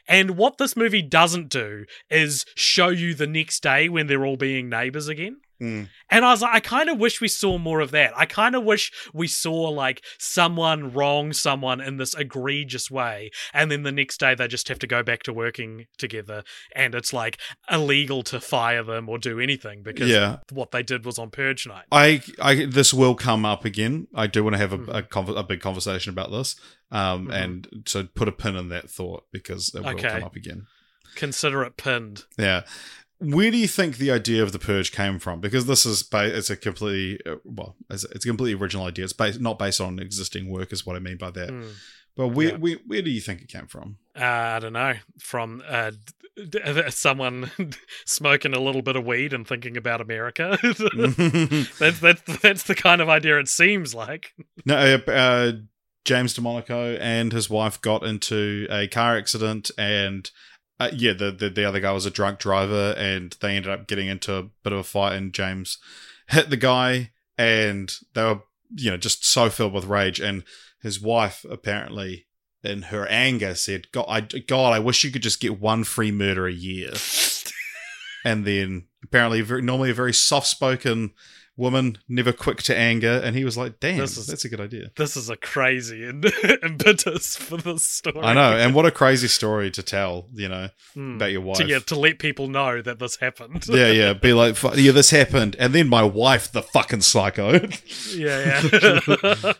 [0.09, 4.37] And what this movie doesn't do is show you the next day when they're all
[4.37, 5.40] being neighbors again.
[5.61, 5.88] Mm.
[6.11, 8.12] And I was like, I kind of wish we saw more of that.
[8.16, 13.71] I kind of wish we saw like someone wrong someone in this egregious way, and
[13.71, 16.42] then the next day they just have to go back to working together,
[16.75, 17.38] and it's like
[17.71, 20.38] illegal to fire them or do anything because Yeah.
[20.53, 21.85] what they did was on purge night.
[21.90, 24.09] I, I, this will come up again.
[24.14, 24.95] I do want to have a, Mhm.
[24.95, 26.55] a, conver- a big conversation about this,
[26.90, 27.35] um, Mhm.
[27.35, 30.09] and so put a pin in that thought because it will Okay.
[30.09, 30.66] come up again.
[31.14, 32.25] Consider it pinned.
[32.37, 32.62] Yeah.
[33.18, 35.40] Where do you think the idea of the purge came from?
[35.40, 39.05] Because this is ba- it's a completely uh, well, it's, it's a completely original idea.
[39.05, 41.50] It's based not based on existing work, is what I mean by that.
[41.50, 41.62] Hmm.
[42.14, 42.57] But where, Yeah.
[42.57, 43.98] where where do you think it came from?
[44.18, 44.94] Uh, I don't know.
[45.18, 45.92] From uh,
[46.90, 47.50] someone
[48.07, 50.59] smoking a little bit of weed and thinking about America.
[50.62, 54.33] that's that's that's the kind of idea it seems like.
[54.64, 54.76] No,
[55.07, 55.52] uh, uh,
[56.05, 60.31] James DeMonaco and his wife got into a car accident, and
[60.78, 63.86] uh, yeah, the, the the other guy was a drunk driver, and they ended up
[63.86, 65.78] getting into a bit of a fight, and James
[66.28, 68.42] hit the guy, and they were
[68.74, 70.44] you know just so filled with rage, and
[70.82, 72.24] his wife apparently.
[72.64, 76.10] In her anger, said, "God, I, God, I wish you could just get one free
[76.10, 76.90] murder a year."
[78.24, 81.12] and then apparently, very, normally a very soft-spoken
[81.57, 84.61] woman, never quick to anger, and he was like, "Damn, This is- that's a good
[84.61, 86.25] idea." This is a crazy and
[86.62, 88.21] impetus for this story.
[88.21, 91.16] I know, and what a crazy story to tell, you know, Hmm.
[91.16, 91.59] about your wife.
[91.59, 93.64] to, yeah, to let people know that this happened.
[93.69, 97.53] yeah, yeah, be like, yeah, this happened, and then my wife, the fucking psycho.
[98.14, 99.53] yeah, yeah.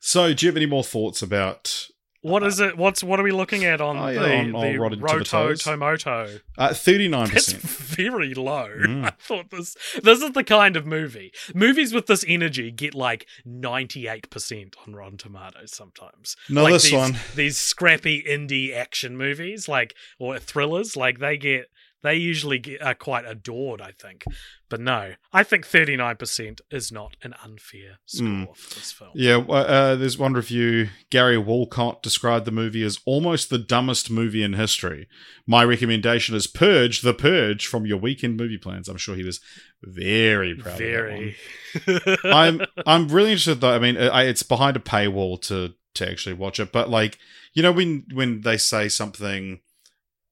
[0.00, 1.88] so, do you have any more thoughts about
[2.28, 2.76] what is it?
[2.76, 5.54] What's what are we looking at on Oh, the, on- the Rotten Roto.
[5.54, 6.38] Tomato?
[6.56, 7.62] uh, thirty-nine That's percent?
[7.62, 8.68] very low.
[8.68, 9.04] Mm.
[9.06, 11.32] I thought this this is the kind of movie.
[11.54, 16.36] Movies with this energy get like ninety eight percent on Rotten Tomatoes sometimes.
[16.48, 17.16] No, like this these, one.
[17.34, 21.70] These scrappy indie action movies, like or thrillers, like they get
[22.02, 23.80] they usually get, are quite adored.
[23.80, 24.24] I think,
[24.68, 28.56] but no, I think thirty nine percent is not an unfair score Mm.
[28.56, 29.10] for this film.
[29.14, 30.88] Yeah, uh, uh, there's one review.
[31.10, 35.08] Gary Walcott described the movie as almost the dumbest movie in history.
[35.46, 38.88] My recommendation is Purge, The Purge, from your weekend movie plans.
[38.88, 39.40] I'm sure he was
[39.82, 40.72] very proud.
[40.72, 41.36] Of Very.
[42.24, 43.74] I'm I'm really interested though.
[43.74, 47.18] I mean, I, it's behind a paywall to to actually watch it, but like
[47.54, 49.60] you know when when they say something,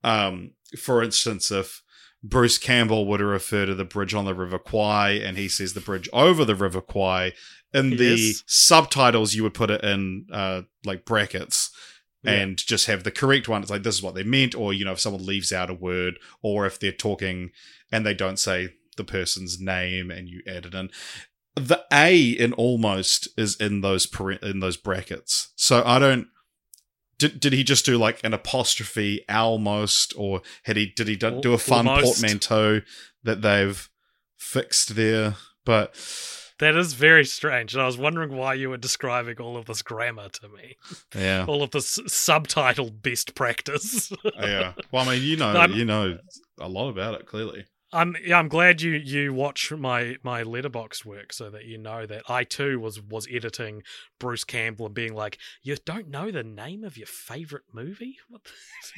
[0.05, 1.83] um, for instance, if
[2.23, 5.75] Bruce Campbell were to refer to the bridge on the River Kwai, and he says
[5.75, 7.33] the bridge over the River Kwai.
[7.75, 8.43] In the Yes.
[8.47, 11.71] subtitles, you would put it in uh, like brackets
[12.23, 12.33] Yeah.
[12.33, 13.61] and just have the correct one.
[13.63, 15.75] It's like this is what they meant, or you know, if someone leaves out a
[15.75, 17.51] word, or if they're talking
[17.93, 20.91] and they don't say the person's name and you add it in.
[21.55, 24.09] The A in almost is in those
[24.43, 25.51] in those brackets.
[25.57, 26.29] So I don't.
[27.19, 31.41] Did, did he just do like an apostrophe almost, or had he did he do,
[31.41, 32.05] do a fun almost.
[32.21, 32.83] portmanteau
[33.23, 33.89] that they've
[34.37, 35.37] fixed there?
[35.65, 35.95] But
[36.59, 39.83] That is very strange, and I was wondering why you were describing all of this
[39.83, 40.77] grammar to me,
[41.15, 44.13] yeah, all of this subtitle best practice.
[44.39, 44.73] yeah.
[44.93, 46.19] Well, I mean, you know, I'm- you know
[46.61, 47.65] a lot about it clearly.
[47.97, 52.07] I'm yeah, I'm glad you you watch my my letterbox work so that you know
[52.07, 53.83] that I too was was editing
[54.21, 58.19] Bruce Campbell and being like, you don't know the name of your favorite movie?
[58.29, 58.43] What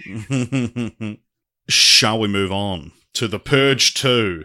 [0.04, 1.18] the-"
[1.68, 4.44] shall we move on to the Purge Two?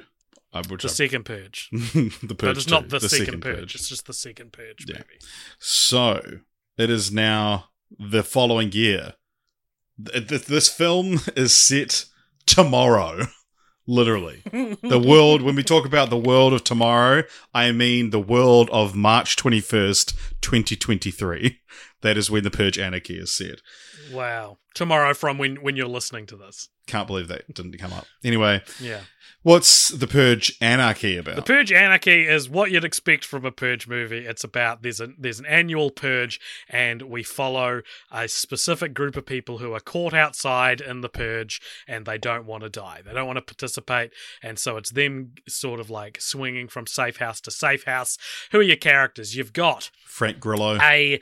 [0.53, 1.69] Uh, The I- second Purge.
[1.71, 3.73] the Purge But it's not 2, the, second, purge.
[3.75, 4.97] It's just the second Purge Yeah.
[4.97, 5.19] movie.
[5.57, 6.21] So
[6.77, 9.15] it is now the following year.
[10.05, 12.05] Th- th- This film is set
[12.45, 13.25] tomorrow,
[13.87, 14.41] literally.
[14.43, 18.95] The world, when we talk about the world of tomorrow, I mean the world of
[18.95, 21.59] March 21st, 2023.
[22.01, 23.61] That is when the Purge Anarchy is set.
[24.11, 24.57] Wow.
[24.73, 26.69] Tomorrow from when, when you're listening to this.
[26.87, 28.05] Can't believe that didn't come up.
[28.25, 29.01] Anyway, Yeah.
[29.43, 31.35] what's the Purge Anarchy about?
[31.37, 34.25] The Purge Anarchy is what you'd expect from a Purge movie.
[34.25, 39.25] It's about there's a there's an annual purge, and we follow a specific group of
[39.25, 43.01] people who are caught outside in the purge, and they don't want to die.
[43.05, 47.17] They don't want to participate, and so it's them sort of like swinging from safe
[47.17, 48.17] house to safe house.
[48.51, 49.35] Who are your characters?
[49.37, 50.79] You've got Frank Grillo.
[50.81, 51.21] a,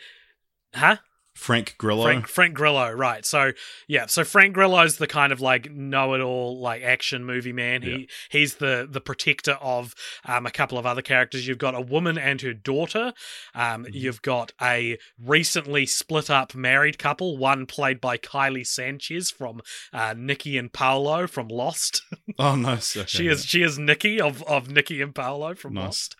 [0.74, 0.98] huh?
[1.34, 2.04] Frank Grillo.
[2.04, 3.26] Frank Frank Grillo, right?
[3.26, 3.54] So
[3.88, 7.82] yeah, so Frank Grillo's the kind of like know-it-all like action movie man.
[7.82, 8.06] He Yeah.
[8.30, 11.48] he's the the protector of um, a couple of other characters.
[11.48, 13.14] You've got a woman and her daughter.
[13.56, 13.94] Um, Mm-hmm.
[13.96, 17.38] You've got a recently split up married couple.
[17.38, 19.62] One played by Kiele Sanchez from
[19.94, 22.04] uh, Nikki and Paulo from Lost.
[22.40, 22.96] Oh, nice.
[22.96, 25.84] Okay, she is she is Nikki of of Nikki and Paulo from Nice.
[25.84, 26.16] Lost.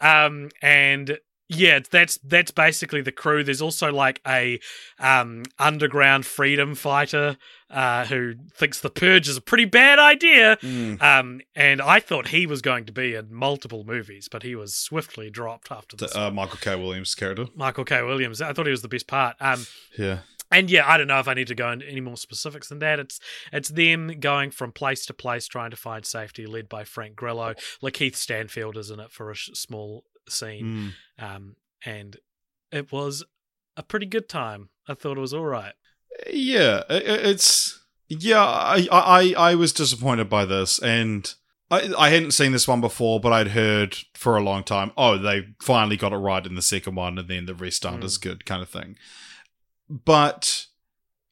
[0.00, 3.44] Um, and yeah, that's that's basically the crew.
[3.44, 4.58] There's also like a
[4.98, 7.36] um underground freedom fighter
[7.70, 10.56] uh who thinks the purge is a pretty bad idea.
[10.56, 11.02] Mm.
[11.02, 14.74] Um, and I thought he was going to be in multiple movies, but he was
[14.74, 16.12] swiftly dropped after this.
[16.12, 16.74] The, uh, Michael K.
[16.76, 17.46] Williams character.
[17.54, 18.02] Michael K.
[18.02, 18.40] Williams.
[18.40, 19.36] I thought he was the best part.
[19.40, 19.66] Um,
[19.98, 20.18] Yeah.
[20.52, 22.78] and yeah, I don't know if I need to go into any more specifics than
[22.80, 22.98] that.
[23.00, 23.18] It's
[23.52, 27.54] it's them going from place to place trying to find safety, led by Frank Grillo.
[27.82, 31.24] LaKeith Stanfield is in it for a sh- small scene, Mm.
[31.36, 32.16] um, and
[32.72, 33.24] it was
[33.76, 34.68] a pretty good time.
[34.88, 35.74] I thought it was all right.
[36.32, 38.42] Yeah, it's yeah.
[38.44, 41.34] I I I was disappointed by this, and
[41.70, 44.92] I I hadn't seen this one before, but I'd heard for a long time.
[44.96, 48.02] Oh, they finally got it right in the second one, and then the rest aren't
[48.02, 48.06] Mm.
[48.06, 48.96] as good, kind of thing.
[49.88, 50.66] But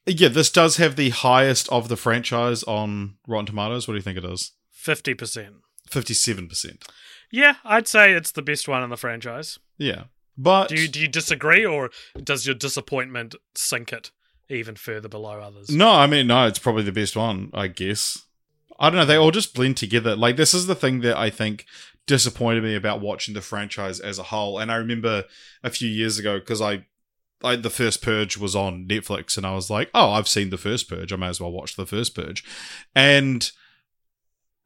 [0.07, 3.89] yeah, this does have the highest of the franchise on Rotten Tomatoes.
[3.89, 4.53] What do you think it is?
[4.71, 5.57] Fifty percent.
[5.89, 6.85] Fifty-seven percent.
[7.35, 9.59] Yeah, I'd say it's the best one in the franchise.
[9.77, 10.05] Yeah,
[10.39, 11.91] but Do you do you disagree, or
[12.23, 14.13] does your disappointment sink it
[14.49, 15.69] even further below others?
[15.69, 18.25] No, I mean, no, it's probably the best one, I guess.
[18.79, 20.15] I don't know, they all just blend together.
[20.15, 21.67] Like, this is the thing that I think
[22.07, 24.61] disappointed me about watching the franchise as a whole.
[24.61, 25.25] And I remember
[25.65, 26.87] a few years ago, because I,
[27.43, 30.59] I, the first Purge was on Netflix, and I was like, oh, I've seen the
[30.59, 31.13] first Purge.
[31.13, 32.45] I may as well watch the first Purge.
[32.95, 33.51] And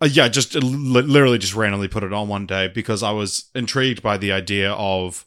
[0.00, 3.50] uh, yeah, just li- literally just randomly put it on one day because I was
[3.54, 5.24] intrigued by the idea of,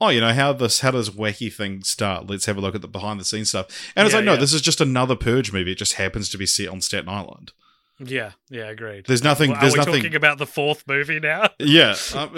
[0.00, 2.28] oh, you know, how this how does wacky thing start?
[2.28, 3.66] Let's have a look at the behind the scenes stuff.
[3.96, 4.40] And it's Yeah, like, no, yeah.
[4.40, 5.72] this is just another Purge movie.
[5.72, 7.52] It just happens to be set on Staten Island.
[7.98, 9.06] Yeah, yeah, agreed.
[9.06, 9.50] There's nothing.
[9.50, 9.94] Well, Are there's we nothing.
[10.02, 11.48] talking about the fourth movie now?
[11.58, 12.34] yeah, um,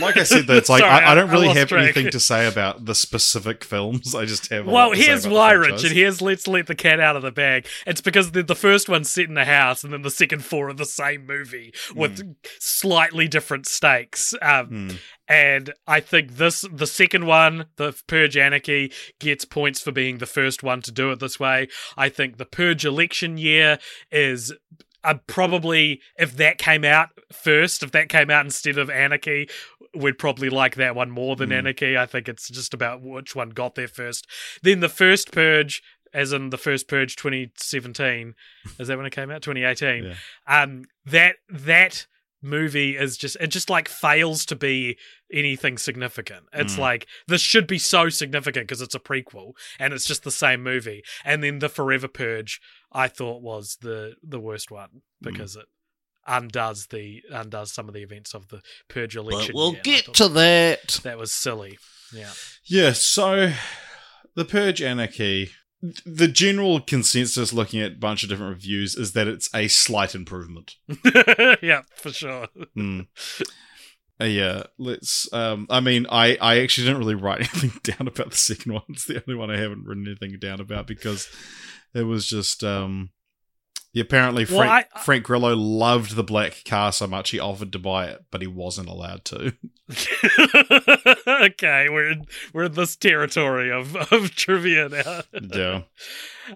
[0.00, 1.82] like I said, that it's like Sorry, I, I don't I- I really have track.
[1.84, 4.14] anything to say about the specific films.
[4.14, 4.66] I just have.
[4.66, 5.52] Well, lot to say here's why.
[5.52, 5.92] Richard.
[5.92, 7.66] Here's let's let the cat out of the bag.
[7.86, 10.68] It's because the, the first one's set in the house, and then the second four
[10.68, 14.34] are the same movie with slightly different stakes.
[14.42, 14.90] Um, Hmm.
[15.28, 20.26] And I think this, the second one, the Purge Anarchy, gets points for being the
[20.26, 21.68] first one to do it this way.
[21.96, 23.78] I think the Purge election year
[24.10, 24.52] is.
[25.04, 29.48] Uh, probably if that came out first, if that came out instead of Anarchy,
[29.94, 31.54] we'd probably like that one more than Hmm.
[31.58, 31.96] Anarchy.
[31.96, 34.26] I think it's just about which one got there first.
[34.60, 38.34] Then the first Purge, as in the first Purge 2017,
[38.78, 39.40] is that when it came out?
[39.40, 40.04] 2018.
[40.04, 40.14] Yeah.
[40.62, 42.06] Um, that that
[42.42, 44.96] movie is just it just like fails to be
[45.32, 46.46] anything significant.
[46.52, 46.78] It's Mm.
[46.78, 50.62] like this should be so significant because it's a prequel and it's just the same
[50.62, 51.02] movie.
[51.24, 52.60] And then the Forever Purge,
[52.92, 55.66] I thought was the the worst one because it
[56.26, 59.52] undoes the undoes some of the events of the Purge election.
[59.52, 61.00] But we'll year, get to that.
[61.02, 61.78] that was silly.
[62.12, 62.30] Yeah.
[62.64, 63.52] Yeah, so
[64.34, 69.28] the Purge Anarchy, the general consensus looking at a bunch of different reviews is that
[69.28, 70.74] it's a slight improvement.
[71.62, 72.48] yeah, for sure.
[72.74, 73.02] Hmm.
[74.20, 75.32] Uh, yeah, let's.
[75.32, 78.82] Um, I mean, I, I actually didn't really write anything down about the second one.
[78.88, 81.28] It's the only one I haven't written anything down about because
[81.94, 82.64] it was just.
[82.64, 83.10] Um,
[83.92, 87.72] yeah, apparently Well, Frank, I- Frank Grillo loved the black car so much he offered
[87.72, 89.54] to buy it, but he wasn't allowed to.
[91.26, 95.22] okay, we're in, we're in this territory of, of trivia now.
[95.32, 95.82] yeah.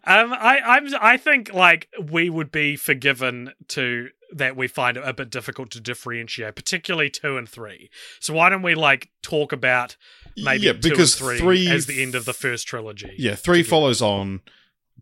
[0.07, 5.03] Um, I I'm I think like we would be forgiven to that we find it
[5.07, 7.90] a bit difficult to differentiate, particularly two and three.
[8.21, 9.97] So why don't we like talk about
[10.37, 13.14] maybe yeah, two because and three, three as the end of the first trilogy?
[13.18, 14.40] Yeah, three follows on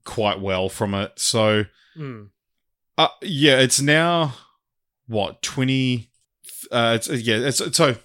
[0.05, 1.18] quite well from it.
[1.20, 1.64] So
[1.97, 2.28] Mm.
[2.99, 4.34] Uh, yeah, it's now
[5.07, 6.11] what twenty.
[6.70, 7.36] Uh, it's yeah.
[7.36, 7.97] It's so.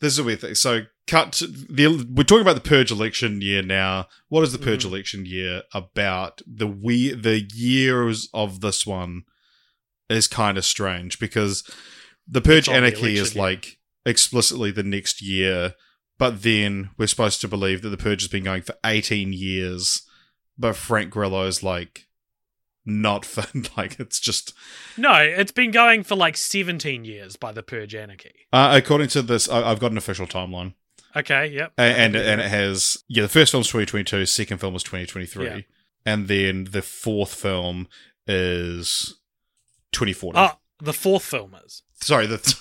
[0.00, 0.54] This is a weird thing.
[0.54, 1.32] So, cut.
[1.34, 4.08] To the we're talking about the purge election year now.
[4.28, 4.88] What is the purge Mhm.
[4.92, 6.40] election year about?
[6.46, 9.24] The we the years of this one
[10.08, 11.62] is kind of strange because
[12.26, 13.44] the purge on the anarchy is year.
[13.44, 15.74] like explicitly the next year,
[16.18, 20.02] but then we're supposed to believe that the purge has been going for eighteen years,
[20.58, 22.06] but Frank Grillo is like
[22.86, 23.44] not for
[23.76, 24.52] like it's just
[24.96, 28.32] No, it's been going for like 17 years by the Purge Anarchy.
[28.52, 30.74] uh, according to this I, i've got an official timeline
[31.16, 31.72] Okay, yep.
[31.76, 35.60] A- and and it has yeah the first film's 2022 second film was 2023 Yeah.
[36.06, 37.88] and then the fourth film
[38.26, 39.18] is
[39.92, 40.50] 2040 Oh,
[40.80, 41.82] the fourth film is.
[42.00, 42.56] sorry the th-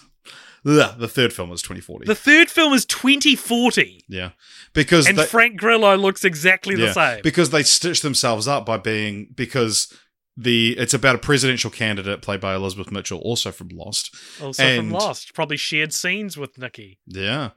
[0.63, 4.03] the third film is 2040 The third film is 2040.
[4.09, 4.31] yeah
[4.73, 7.21] because And they, Frank Grillo looks exactly the same.
[7.23, 9.93] because they stitch themselves up by being because
[10.41, 14.77] the it's about a presidential candidate played by Elizabeth Mitchell also from Lost also and-
[14.77, 15.33] from Lost.
[15.33, 16.99] Probably shared scenes with Nikki.
[17.05, 17.49] yeah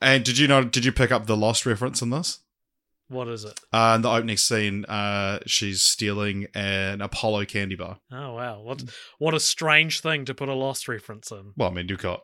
[0.00, 2.38] and did you know did you pick up the Lost reference in this
[3.08, 3.58] What is it?
[3.72, 7.98] Uh, in the opening scene, uh, she's stealing an Apollo candy bar.
[8.12, 8.60] Oh, wow.
[8.62, 8.84] What,
[9.18, 11.52] what a strange thing to put a Lost reference in.
[11.56, 12.22] Well, I mean, you've got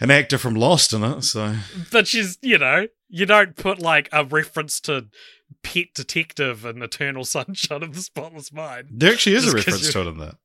[0.00, 1.54] an actor from Lost in it, so
[1.90, 5.06] But she's, you know, you don't put like a reference to
[5.62, 8.88] Pet Detective and Eternal Sunshine of the Spotless Mind.
[8.90, 10.36] there actually is a reference to it in that.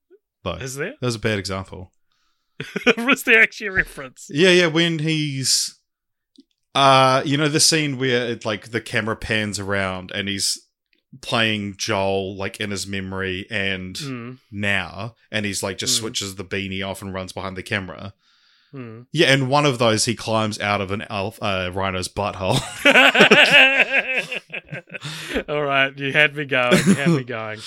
[0.43, 0.93] Though Is there?
[0.99, 1.91] that was a bad example.
[2.97, 4.27] Was there actually a reference?
[4.29, 4.67] Yeah, yeah.
[4.67, 5.79] When he's,
[6.75, 10.59] uh, you know, the scene where it like the camera pans around and he's
[11.21, 15.99] playing Joel like in his memory and Mm, now, and he's like just Mm.
[16.01, 18.13] switches the beanie off and runs behind the camera.
[18.73, 19.05] Mm.
[19.11, 22.59] Yeah, and one of those he climbs out of an elf, uh, rhino's butthole.
[25.49, 26.77] All right, you had me going.
[26.85, 27.59] You had me going.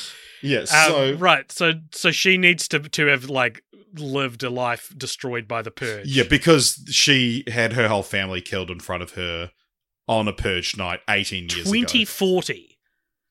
[0.43, 3.63] yeah, Um, right, so so she needs to to have like
[3.95, 6.07] lived a life destroyed by the purge.
[6.07, 9.51] Yeah, because she had her whole family killed in front of her
[10.09, 11.73] on a purge night 18 years ago.
[11.73, 12.79] 2040.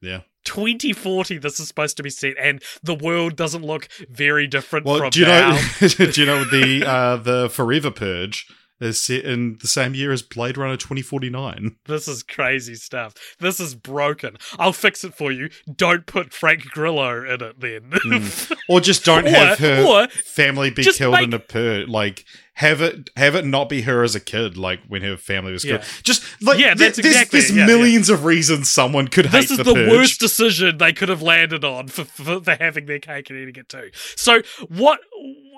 [0.02, 0.22] Yeah.
[0.46, 4.98] 2040 this is supposed to be set and the world doesn't look very different Well,
[5.00, 5.52] from do you now.
[5.52, 8.48] know do you know the uh the Forever Purge
[8.82, 11.78] is set in the same year as Blade Runner 2049?
[11.86, 13.14] This is crazy stuff.
[13.40, 14.36] This is broken.
[14.60, 15.50] I'll fix it for you.
[15.74, 17.90] Don't put Frank Grillo in it then.
[17.92, 18.58] Mm.
[18.68, 22.26] Or just don't Or- have her family be killed make- in a purge like
[22.56, 25.64] have it have it not be her as a kid like when her family was
[25.64, 25.82] killed.
[25.82, 25.88] Yeah.
[26.04, 27.56] Just like Yeah, that's there's, exactly there's.
[27.56, 31.22] Yeah, millions of reasons someone could this is the, the, worst decision they could have
[31.22, 33.90] landed on for, for, for having their cake and eating it too.
[34.16, 35.00] So what?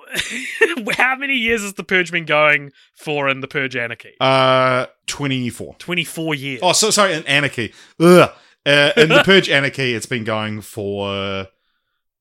[0.95, 4.16] how many years has the purge been going for in the purge anarchy?
[4.20, 5.76] Uh 24.
[5.76, 6.62] Twenty four years.
[6.64, 7.74] Oh, so sorry, in Anarchy.
[8.00, 8.32] Ugh.
[8.66, 11.48] Uh, in the Purge Anarchy, it's been going for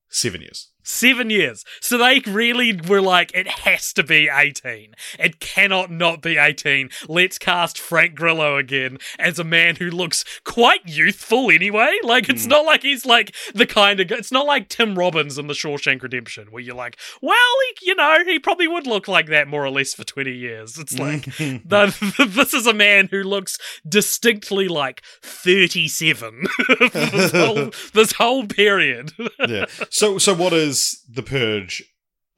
[0.09, 0.71] seven years.
[0.89, 1.65] Seven years.
[1.81, 4.95] So they really were like, it has to be 18.
[5.19, 6.91] It cannot not be 18.
[7.09, 11.99] Let's cast Frank Grillo again as a man who looks quite youthful anyway.
[12.05, 12.51] Like, it's Hmm.
[12.51, 16.05] not like he's like the kind of, it's not like Tim Robbins in The Shawshank
[16.05, 17.35] Redemption, where you're like, well,
[17.81, 20.79] he, you know, he probably would look like that more or less for 20 years.
[20.79, 23.59] It's like, the, this is a man who looks
[23.89, 29.11] distinctly like 37 for this, whole, this whole period.
[29.49, 29.67] yeah.
[29.91, 30.76] So, so what is
[31.09, 31.83] the Purge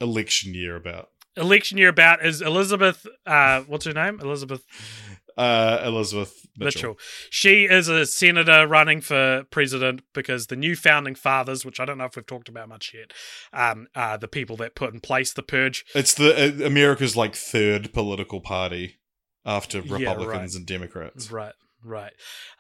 [0.01, 1.09] election year about?
[1.37, 3.07] election year about is Elizabeth.
[3.25, 4.19] Uh, what's her name?
[4.21, 4.65] Elizabeth
[5.37, 6.65] Uh, Elizabeth Mitchell.
[6.95, 6.97] Mitchell.
[7.31, 11.97] She is a senator running for president because the new founding fathers, which I don't
[11.99, 13.13] know if we've talked about much yet,
[13.53, 15.85] um, are the people that put in place the purge.
[15.95, 18.97] It's the uh, America's like third political party
[19.47, 20.59] after Yeah, Republicans right.
[20.59, 21.31] and Democrats.
[21.31, 22.13] Right, right.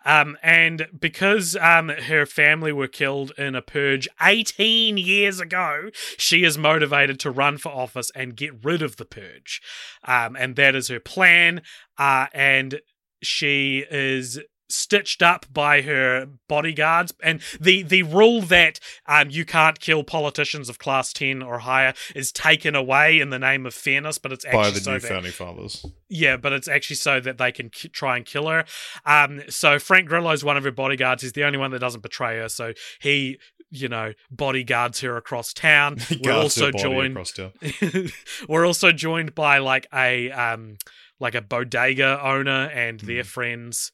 [0.04, 6.44] Um, and because um, her family were killed in a purge 18 years ago, she
[6.44, 9.60] is motivated to run for office and get rid of the purge.
[10.04, 11.62] Um, and that is her plan.
[11.96, 12.80] Uh, and
[13.22, 14.38] she is
[14.68, 20.68] stitched up by her bodyguards and the the rule that um you can't kill politicians
[20.68, 24.44] of class 10 or higher is taken away in the name of fairness but it's
[24.44, 25.86] actually By the so new that founding fathers.
[26.08, 28.64] yeah, but it's actually so that they can ki- try and kill her.
[29.06, 31.22] Um, so Frank Grillo is one of her bodyguards.
[31.22, 32.48] He's the only one that doesn't betray her.
[32.48, 33.38] So he,
[33.70, 35.98] you know, bodyguards her across town.
[36.22, 37.16] We're also joined.
[37.34, 37.52] town.
[38.48, 40.78] we're also joined by like a um,
[41.20, 43.26] like a bodega owner and their Mm.
[43.26, 43.92] friends.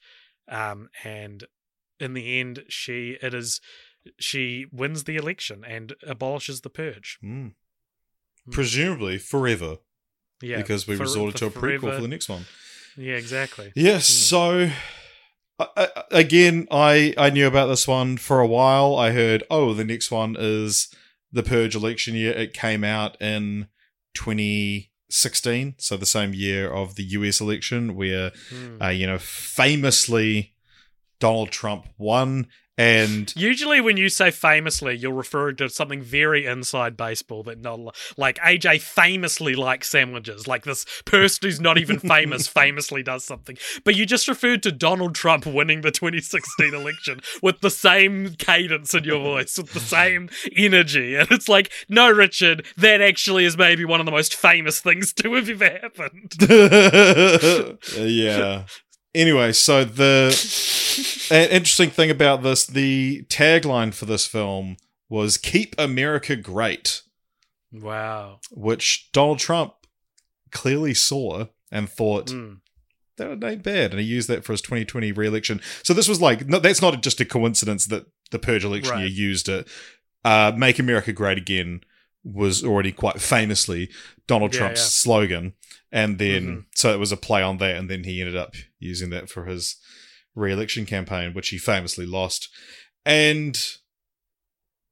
[0.49, 1.45] Um, and
[2.01, 3.61] in the end, she it is
[4.19, 7.19] she wins the election and abolishes the purge.
[7.25, 7.53] Mm.
[8.51, 9.79] Presumably forever,
[10.43, 11.97] Yeah, because we for- resorted to a prequel forever.
[11.97, 12.45] for the next one.
[12.97, 13.73] Yeah, exactly.
[13.75, 14.07] Yes.
[14.07, 14.71] So
[15.59, 18.97] uh, uh, again, I I knew about this one for a while.
[18.97, 20.89] I heard, oh, the next one is
[21.33, 22.33] the Purge election year.
[22.33, 23.69] It came out in
[25.15, 28.83] 2016, so the same year of the US election, where, Hmm.
[28.83, 30.55] uh, you know, famously
[31.21, 32.49] Donald Trump won.
[32.77, 37.95] And Usually, when you say famously, you're referring to something very inside baseball that not
[38.17, 40.49] like AJ famously likes sandwiches.
[40.49, 43.57] Like this person who's not even famous famously does something.
[43.85, 48.93] But you just referred to Donald Trump winning the 2016 election with the same cadence
[48.93, 51.15] in your voice, with the same energy.
[51.15, 55.13] And it's like, no, Richard, that actually is maybe one of the most famous things
[55.15, 56.35] to have ever happened.
[57.97, 58.65] yeah.
[59.15, 60.29] Anyway, so the
[61.31, 64.77] an interesting thing about this, the tagline for this film
[65.09, 67.03] was "Keep America Great,"
[67.73, 68.41] Wow.
[68.51, 69.75] which Donald Trump
[70.51, 72.59] clearly saw and thought Mm.
[73.17, 75.61] that ain't bad, and he used that for his 2020 re-election.
[75.83, 79.01] So this was like, no, that's not just a coincidence that the Purge election Right.
[79.01, 79.69] year used it.
[80.25, 81.83] Uh, "Make America Great Again"
[82.25, 83.91] was already quite famously
[84.27, 84.87] Donald Yeah, Trump's yeah.
[84.89, 85.53] slogan,
[85.93, 86.65] and then Mhm.
[86.75, 89.45] so it was a play on that, and then he ended up using that for
[89.45, 89.77] his
[90.35, 92.49] re-election campaign, which he famously lost.
[93.05, 93.57] And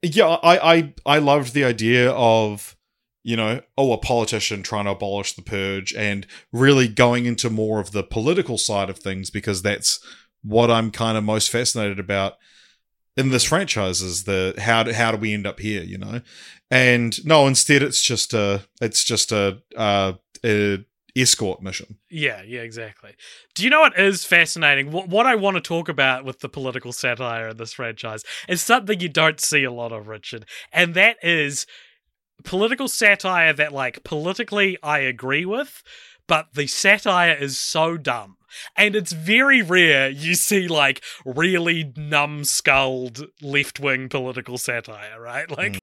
[0.02, 2.76] yeah, I I I loved the idea of
[3.24, 7.78] you know, oh, a politician trying to abolish the purge and really going into more
[7.78, 10.00] of the political side of things because that's
[10.42, 12.34] what I'm kind of most fascinated about
[13.16, 16.20] in this franchise is the how do, how do we end up here, you know?
[16.70, 20.84] And no, instead it's just a it's just a uh a
[21.14, 21.98] escort mission.
[22.10, 23.14] Yeah, yeah, exactly.
[23.54, 24.90] Do you know what is fascinating?
[24.90, 28.62] What, what I want to talk about with the political satire in this franchise is
[28.62, 31.66] something you don't see a lot of, Richard, and that is
[32.44, 35.82] political satire that, like, politically I agree with,
[36.26, 38.36] but the satire is so dumb.
[38.76, 45.50] And it's very rare you see, like, really numbskulled left wing political satire, right?
[45.50, 45.78] Like, hmm.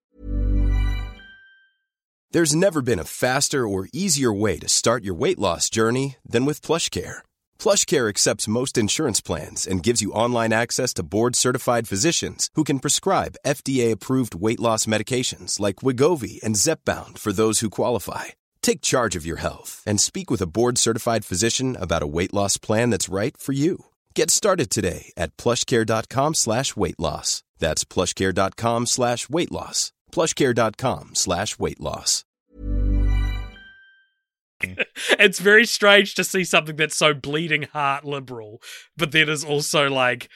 [2.31, 6.45] There's never been a faster or easier way to start your weight loss journey than
[6.45, 7.23] with PlushCare.
[7.57, 12.77] PlushCare accepts most insurance plans and gives you online access to board-certified physicians who can
[12.77, 18.25] prescribe FDA-approved weight loss medications like Wegovy and Zepbound for those who qualify.
[18.61, 22.57] Take charge of your health and speak with a board-certified physician about a weight loss
[22.57, 23.85] plan that's right for you.
[24.13, 27.43] Get started today at plushcare.com slash weight loss.
[27.57, 29.91] That's plushcare.com slash weight loss.
[30.11, 32.25] plushcare.com slash weight loss.
[35.11, 38.61] it's very strange to see something that's so bleeding heart liberal,
[38.97, 40.29] but then is also like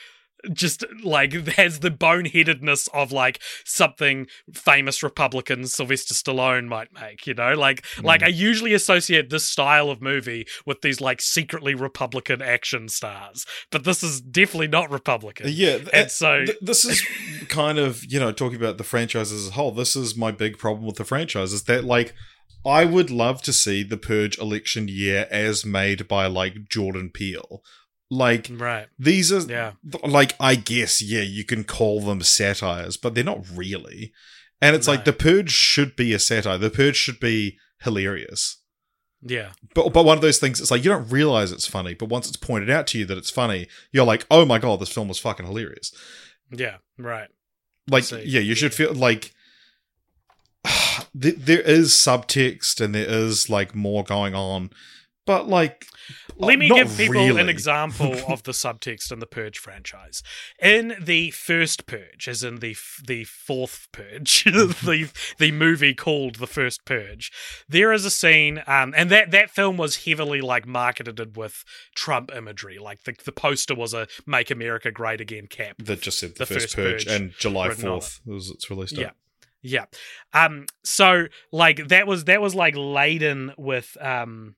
[0.52, 7.34] just like has the boneheadedness of like something famous Republican Sylvester Stallone might make, you
[7.34, 7.54] know?
[7.54, 8.26] Like like mm.
[8.26, 13.46] I usually associate this style of movie with these like secretly Republican action stars.
[13.72, 15.48] But this is definitely not Republican.
[15.50, 17.06] Yeah, th- And eh, so th- this is
[17.48, 19.72] kind of you know talking about the franchise as a whole.
[19.72, 22.14] This is my big problem with the franchise is that like
[22.66, 27.62] I would love to see the Purge election year as made by like Jordan Peele.
[28.14, 28.88] Like Right.
[28.99, 29.74] these are Yeah.
[30.03, 34.14] like I guess yeah you can call them satires, but they're not really.
[34.61, 36.57] And it's like the Purge should be a satire.
[36.57, 38.57] The Purge should be hilarious.
[39.22, 39.51] Yeah.
[39.74, 42.28] But but one of those things, it's like you don't realize it's funny, but once
[42.28, 45.07] it's pointed out to you that it's funny, you're like, oh my god, this film
[45.07, 45.91] was fucking hilarious.
[46.51, 46.78] Yeah.
[46.97, 47.30] Right.
[47.89, 48.24] Like, see.
[48.26, 49.34] yeah, you should feel like
[51.14, 54.70] there is subtext and there is like more going on,
[55.26, 55.86] but like,
[56.38, 60.22] Let me give people an example of the subtext in the Purge franchise.
[60.62, 66.36] In the first Purge, as in the f- the fourth Purge, the the movie called
[66.36, 67.32] The First Purge,
[67.70, 71.64] there is a scene, um, and that that film was heavily like marketed with
[71.96, 72.78] Trump imagery.
[72.78, 75.78] Like the the poster was a "Make America Great Again" cap.
[75.80, 78.70] That just said the, The first, first purge, and July written on fourth was its
[78.70, 79.02] release date.
[79.02, 79.12] Yeah.
[79.66, 79.86] Yeah.
[80.34, 84.56] Um so like that was that was like laden with um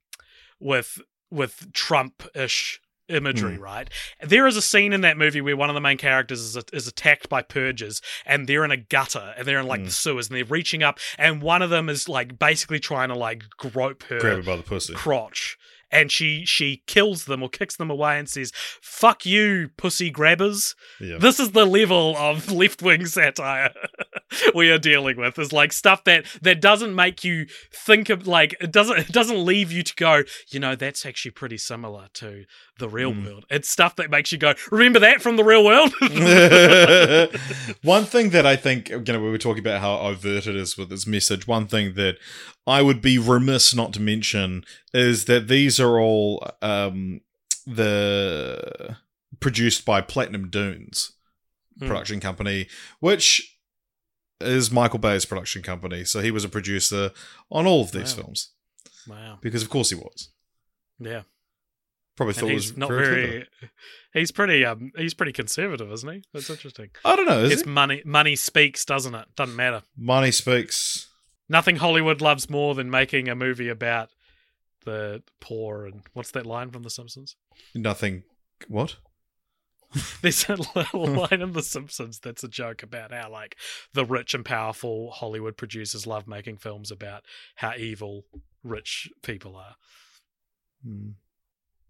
[0.60, 1.00] with
[1.32, 3.62] with Trump-ish imagery, hmm.
[3.62, 3.90] right?
[4.22, 6.88] There is a scene in that movie where one of the main characters is, is
[6.88, 9.86] attacked by purges and they're in a gutter and they're in like hmm.
[9.86, 13.16] the sewers and they're reaching up and one of them is like basically trying to
[13.16, 14.94] like grope her Grab it by the pussy.
[14.94, 15.58] crotch
[15.92, 20.76] and she she kills them or kicks them away and says fuck you pussy grabbers
[21.00, 21.18] Yeah.
[21.20, 23.72] this is the level of left-wing satire
[24.56, 28.56] we are dealing with is like stuff that that doesn't make you think of like
[28.60, 32.46] it doesn't it doesn't leave you to go you know that's actually pretty similar to
[32.80, 33.26] the real Hmm.
[33.26, 35.94] world it's stuff that makes you go remember that from the real world
[37.84, 40.78] one thing that I think, you know, we were talking about how overt it is
[40.78, 41.48] with this message.
[41.48, 42.18] One thing that
[42.68, 44.64] I would be remiss not to mention
[44.94, 47.22] is that these are all um,
[47.66, 48.98] the
[49.40, 51.12] produced by Platinum Dunes
[51.80, 51.88] Hmm.
[51.88, 52.68] production company,
[53.02, 53.58] which
[54.40, 57.12] is Michael Bay's production company, so he was a producer
[57.52, 58.24] on all of these Wow.
[58.24, 58.52] films
[59.08, 59.40] Wow.
[59.42, 60.30] because, of course, he was.
[61.00, 61.24] Yeah.
[62.16, 63.48] Probably thought And it he's was not very, very.
[64.14, 64.64] He's pretty.
[64.64, 64.94] Um.
[64.96, 66.24] He's pretty conservative, isn't he?
[66.34, 66.92] That's interesting.
[67.04, 67.44] I don't know.
[67.44, 67.68] It's it?
[67.68, 68.02] money.
[68.06, 69.28] Money speaks, doesn't it?
[69.36, 69.84] Doesn't matter.
[69.98, 71.08] Money speaks.
[71.50, 74.12] Nothing Hollywood loves more than making a movie about
[74.86, 77.36] the poor and what's that line from The Simpsons?
[77.76, 78.24] Nothing.
[78.68, 78.96] What?
[80.22, 83.56] There's a little line in The Simpsons that's a joke about how like
[83.94, 87.24] the rich and powerful Hollywood producers love making films about
[87.56, 88.26] how evil
[88.64, 89.76] rich people are,
[90.84, 91.12] Hmm.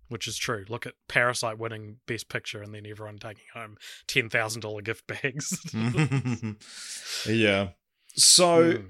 [0.09, 0.65] which is true.
[0.69, 3.77] Look at Parasite winning Best Picture and then everyone taking home
[4.07, 5.57] ten thousand dollar gift bags.
[7.27, 7.69] yeah.
[8.15, 8.85] So, Hmm.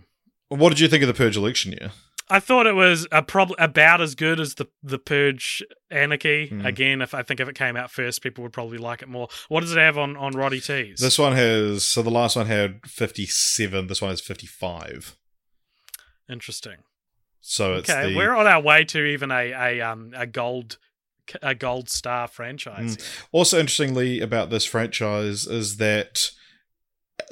[0.59, 1.91] what did you think of the Purge election year?
[2.27, 6.47] I thought it was a prob- about as good as the the Purge Anarchy.
[6.47, 6.65] Hmm.
[6.65, 9.27] Again, if I think if it came out first, people would probably like it more.
[9.47, 10.99] What does it have on on Roddy T's?
[10.99, 13.87] This one has so the last one had fifty seven.
[13.87, 15.15] This one has fifty five.
[16.29, 16.77] Interesting.
[17.41, 20.77] So it's Okay, the we're on our way to even a a um a gold
[21.43, 22.97] a gold star franchise.
[22.97, 23.25] Mm.
[23.31, 26.29] also interestingly about this franchise is that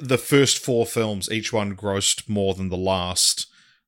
[0.00, 3.46] the first four films each one grossed more than the last.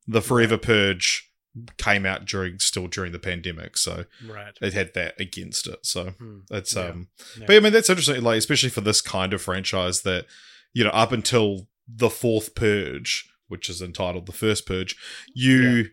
[0.09, 1.31] The Forever Purge
[1.79, 4.53] came out during still during the pandemic, so Right.
[4.61, 5.87] it had that against it.
[5.87, 6.41] So Hmm.
[6.51, 6.89] It's Yeah.
[6.89, 7.45] um, Yeah.
[7.47, 8.23] but I mean that's interesting.
[8.23, 10.27] Like especially for this kind of franchise that
[10.75, 14.97] you know up until the fourth purge, which is entitled the first purge,
[15.35, 15.91] you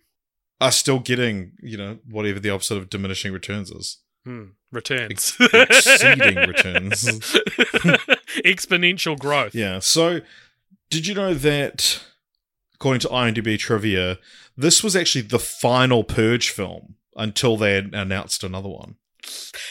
[0.59, 3.99] are still getting you know whatever the opposite of diminishing returns is.
[4.25, 4.43] Hmm.
[4.71, 5.35] Returns.
[5.39, 7.03] exceeding returns.
[8.45, 9.55] Exponential growth.
[9.55, 9.79] Yeah.
[9.79, 10.21] So
[10.89, 12.03] did you know that
[12.83, 14.17] according to IMDb trivia,
[14.57, 18.97] this was actually the final purge film until they had announced another one.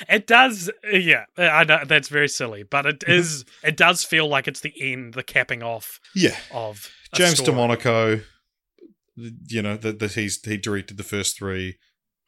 [0.08, 1.26] It does, yeah.
[1.36, 3.68] I know that's very silly, but it Mm-hmm.
[3.68, 6.38] It does feel like it's the end, the capping off Yeah.
[6.54, 7.54] of James story.
[7.54, 8.22] DeMonaco,
[9.46, 11.76] you know that that he's he directed the first three,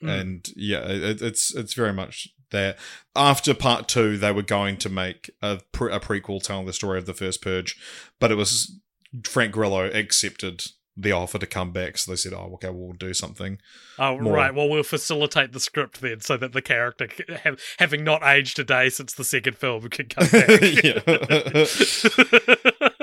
[0.02, 0.20] Mm.
[0.20, 2.76] and yeah, it, it's it's very much that.
[3.16, 6.98] After part two, they were going to make a, pre- a prequel telling the story
[6.98, 7.76] of the first purge,
[8.20, 8.80] but it was
[9.22, 10.64] Frank Grillo accepted
[10.96, 13.58] the offer to come back, so they said, "Oh, okay, we'll do something."
[13.98, 14.32] Oh, more.
[14.32, 14.54] right.
[14.54, 17.08] Well, we'll facilitate the script then, so that the character,
[17.42, 20.50] have, having not aged a day since the second film, can come back.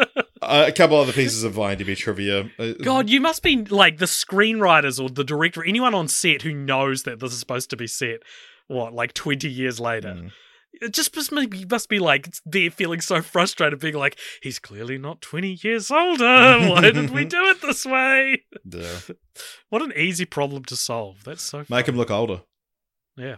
[0.44, 2.50] Uh, a couple other pieces of IMDb trivia.
[2.58, 6.52] Uh, God, you must be like the screenwriters or the director, anyone on set who
[6.52, 8.24] knows that this is supposed to be set.
[8.68, 10.16] What, like twenty years later?
[10.16, 10.32] Mm.
[10.74, 14.98] It just must be, must be like they're feeling so frustrated, being like, "He's clearly
[14.98, 16.24] not twenty years older.
[16.70, 19.00] Why did we do it this way?" yeah.
[19.70, 21.24] What an easy problem to solve.
[21.26, 22.42] That's so Make him look older.
[23.18, 23.38] Yeah.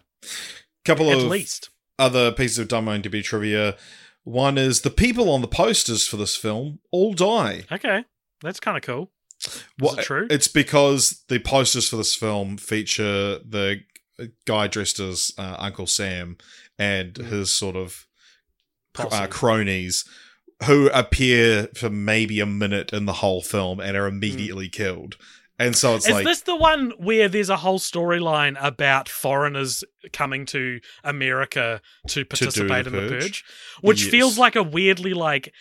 [0.86, 1.70] Couple at of least.
[1.98, 3.76] other pieces of dumb IMDb trivia.
[4.24, 7.64] One is the people on the posters for this film all die.
[7.72, 8.06] Okay,
[8.42, 9.12] that's kind of cool.
[9.80, 10.28] What- it true?
[10.30, 13.82] It's because the posters for this film feature the
[14.46, 16.38] guy dressed as uh, Uncle Sam
[16.80, 17.26] and Mm.
[17.26, 18.08] his sort of
[18.98, 20.06] uh, cronies
[20.66, 25.18] who appear for maybe a minute in the whole film and are immediately killed.
[25.60, 29.08] And so it's like Is like this the one where there's a whole storyline about
[29.08, 33.22] foreigners coming to America to participate the in the purge?
[33.22, 33.46] purge?
[33.82, 34.12] Which Yes.
[34.12, 35.54] feels like a weirdly like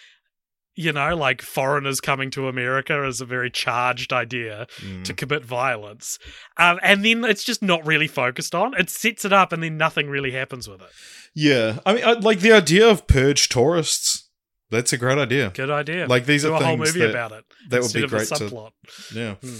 [0.74, 5.04] you know, like foreigners coming to America is a very charged idea Mm.
[5.04, 6.18] to commit violence.
[6.56, 8.74] Um, and then it's just not really focused on.
[8.78, 10.88] It sets it up and then nothing really happens with it.
[11.34, 14.28] Yeah, I mean, I, like the idea of purge tourists.
[14.70, 15.50] That's a great idea.
[15.54, 16.06] Good idea.
[16.06, 17.44] Like these Do are a whole movie that, about it.
[17.68, 18.44] that would be great a to.
[18.44, 18.70] subplot.
[19.14, 19.56] Yeah, Hmm.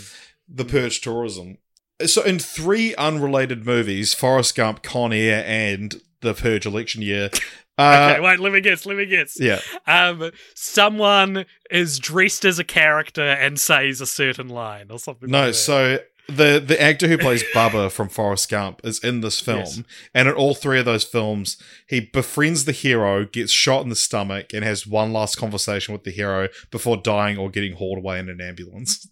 [0.48, 1.58] the purge tourism.
[2.06, 7.30] So in three unrelated movies, Forrest Gump, Con Air, and the Purge election year.
[7.78, 9.38] Uh, okay, wait, let me guess, let me guess.
[9.40, 15.30] Yeah, um, someone is dressed as a character and says a certain line or something.
[15.30, 15.38] no.
[15.38, 15.54] like that.
[15.54, 15.98] So
[16.28, 19.82] the the actor who plays Bubba from Forrest Gump is in this film, Yes.
[20.14, 21.56] and in all three of those films,
[21.88, 26.04] he befriends the hero, gets shot in the stomach, and has one last conversation with
[26.04, 29.08] the hero before dying or getting hauled away in an ambulance.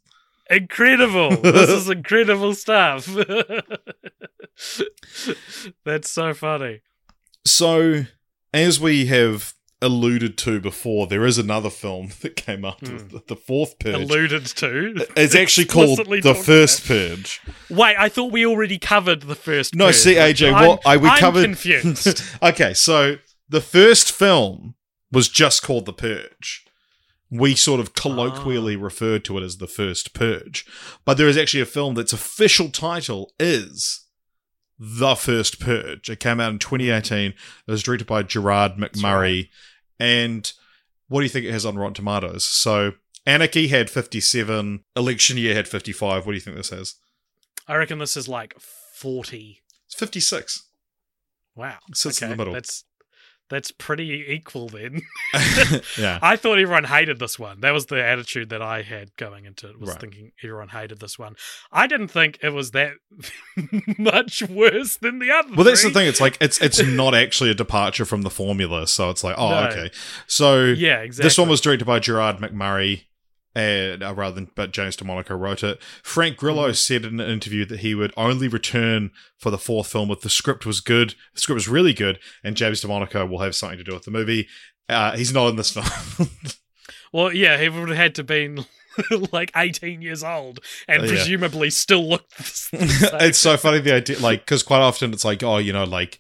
[0.51, 1.31] incredible!
[1.37, 3.07] this is incredible stuff.
[5.85, 6.81] That's so funny.
[7.45, 8.05] So,
[8.53, 13.09] as we have alluded to before, there is another film that came after Hmm.
[13.09, 13.95] the, the fourth Purge.
[13.95, 15.07] Alluded to.
[15.17, 16.89] it's actually called The First about.
[16.89, 17.41] Purge.
[17.71, 19.75] Wait, I thought we already covered the first.
[19.75, 19.95] No, Purge.
[19.97, 21.45] see, AJ, I'm- what I we I'm covered.
[21.45, 22.23] confused.
[22.43, 23.17] okay, so
[23.49, 24.75] the first film
[25.11, 26.65] was just called The Purge.
[27.33, 28.81] We sort of colloquially Ah.
[28.83, 30.67] referred to it as The First Purge,
[31.05, 34.05] but there is actually a film that's official title is
[34.83, 36.09] The First Purge.
[36.09, 37.31] It came out in 2018.
[37.31, 39.51] It was directed by Gerard McMurray,
[39.99, 40.51] and
[41.09, 42.45] what do you think it has on Rotten Tomatoes?
[42.45, 42.93] So
[43.27, 44.83] Anarchy had 57.
[44.97, 46.25] Election Year had 55.
[46.25, 46.95] What do you think this has?
[47.69, 49.61] I reckon this is like 40.
[49.87, 50.67] It's 56.
[51.55, 51.79] Wow.
[51.89, 52.55] It sits in the middle.
[52.55, 52.85] That's
[53.51, 55.03] that's pretty equal then.
[55.99, 56.19] yeah.
[56.23, 57.61] I thought everyone hated this one.
[57.61, 59.79] That was the attitude that I had going into it.
[59.79, 60.01] Was Right.
[60.01, 61.35] thinking everyone hated this one.
[61.73, 62.93] I didn't think it was that
[63.99, 65.55] much worse than the other.
[65.55, 66.07] Well, that's the thing.
[66.07, 68.87] It's like it's it's not actually a departure from the formula.
[68.87, 69.67] So it's like, oh, No.
[69.69, 69.91] okay.
[70.27, 71.27] So Yeah, exactly.
[71.27, 73.05] this one was directed by Gerard McMurray,
[73.55, 75.83] and uh, rather than but James DeMonaco wrote it.
[76.03, 76.75] Frank Grillo Mm-hmm.
[76.75, 80.31] said in an interview that he would only return for the fourth film if the
[80.31, 81.15] script was good.
[81.35, 84.11] The script was really good, and James DeMonaco will have something to do with the
[84.11, 84.49] movie.
[84.89, 86.29] Uh, he's not in this film.
[87.13, 88.67] Well, yeah, he would have had to been
[89.33, 91.11] like 18 years old and Oh, yeah.
[91.11, 92.81] presumably still looked the same.
[93.21, 96.19] it's so funny the idea, like, because quite often it's like, oh, you know, like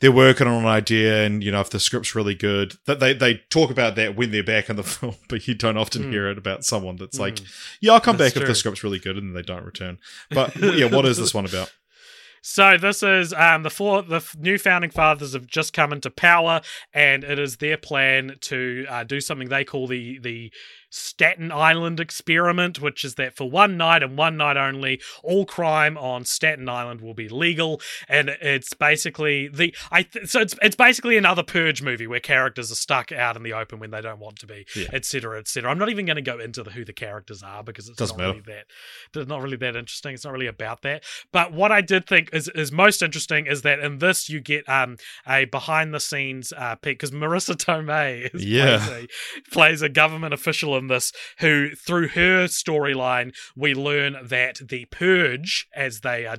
[0.00, 3.12] they're working on an idea, and you know, if the script's really good, that they
[3.12, 6.10] they talk about that when they're back in the film, but you don't often Mm.
[6.10, 7.76] hear it about someone that's like, Mm.
[7.80, 9.98] yeah, I'll come That's back if the script's really good, and they don't return.
[10.30, 11.72] But yeah, what is this one about?
[12.44, 16.60] So this is um, the four the new founding fathers have just come into power,
[16.92, 20.52] and it is their plan to uh, do something they call the the
[20.94, 25.96] Staten Island experiment, which is that for one night and one night only, all crime
[25.96, 30.76] on Staten Island will be legal, and it's basically the I th- so it's it's
[30.76, 34.18] basically another Purge movie where characters are stuck out in the open when they don't
[34.20, 34.88] want to be, Yeah.
[34.92, 35.70] etc., etc.
[35.70, 38.18] I'm not even going to go into the, who the characters are because it's Doesn't
[38.18, 38.40] not matter.
[38.46, 38.56] really
[39.12, 40.12] that it's not really that interesting.
[40.14, 41.04] It's not really about that.
[41.32, 44.68] But what I did think is is most interesting is that in this you get
[44.68, 48.76] um a behind the scenes uh pick because Marisa Tomei is Yeah.
[48.78, 48.88] plays,
[49.46, 54.84] a, plays a government official in this who through her storyline we learn that the
[54.86, 56.38] purge as they are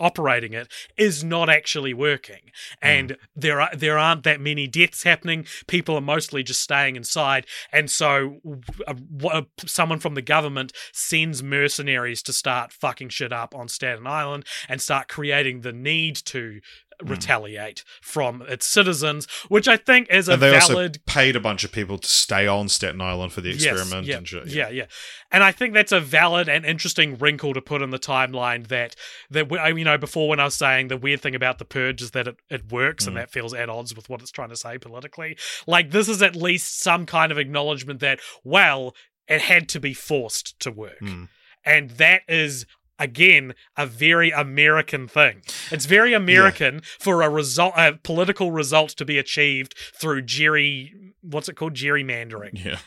[0.00, 2.50] operating it is not actually working.
[2.82, 5.46] And there are there aren't that many deaths happening.
[5.66, 7.46] People are mostly just staying inside.
[7.72, 8.40] And so
[8.86, 14.06] uh, w- someone from the government sends mercenaries to start fucking shit up on Staten
[14.06, 16.60] Island and start creating the need to
[17.08, 21.64] retaliate from its citizens which i think is a they valid also paid a bunch
[21.64, 24.46] of people to stay on Staten Island for the experiment yeah, and shit.
[24.46, 24.86] Yeah, yeah.
[25.30, 28.96] And I think that's a valid and interesting wrinkle to put in the timeline that
[29.30, 32.12] that you know before when I was saying the weird thing about the purge is
[32.12, 33.08] that it, it works Mm.
[33.08, 35.36] and that feels at odds with what it's trying to say politically.
[35.66, 38.94] Like this is at least some kind of acknowledgement that well,
[39.28, 41.00] it had to be forced to work.
[41.00, 41.28] Mm.
[41.64, 42.66] And that is
[42.98, 45.42] again a very American thing.
[45.70, 51.48] It's very American for a result a political result to be achieved through Jerry what's
[51.48, 51.74] it called?
[51.74, 52.64] Gerrymandering.
[52.64, 52.78] Yeah.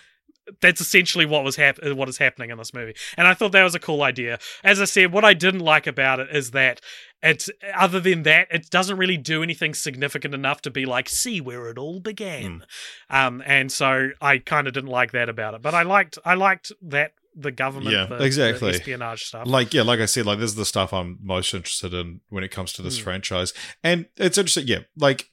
[0.61, 2.95] that's essentially what was hap- what is happening in this movie.
[3.17, 4.39] And i thought that was a cool idea.
[4.63, 6.79] As i said what i didn't like about it is that
[7.21, 11.41] it's other than that it doesn't really do anything significant enough to be like see
[11.41, 12.63] where it all began.
[13.09, 15.61] Um and so i kind of didn't like that about it.
[15.61, 18.71] But i liked i liked that the government Yeah, the, the exactly.
[18.71, 21.93] espionage stuff Like yeah, like I said, like this is the stuff I'm most interested
[21.93, 23.03] in when it comes to this Mm.
[23.03, 24.67] franchise, and it's interesting.
[24.67, 25.29] Yeah, like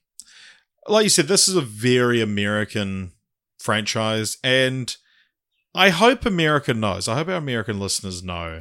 [0.86, 3.12] like you said, this is a very American
[3.58, 4.94] franchise, and
[5.74, 7.08] I hope America knows.
[7.08, 8.60] I hope our American listeners know.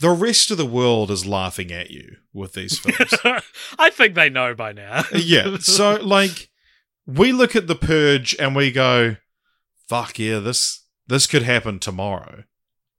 [0.00, 3.14] The rest of the world is laughing at you with these films.
[3.78, 5.58] i think they know by now yeah.
[5.60, 6.50] So like
[7.06, 9.16] we look at the purge and we go,
[9.88, 12.42] fuck yeah, this this could happen tomorrow.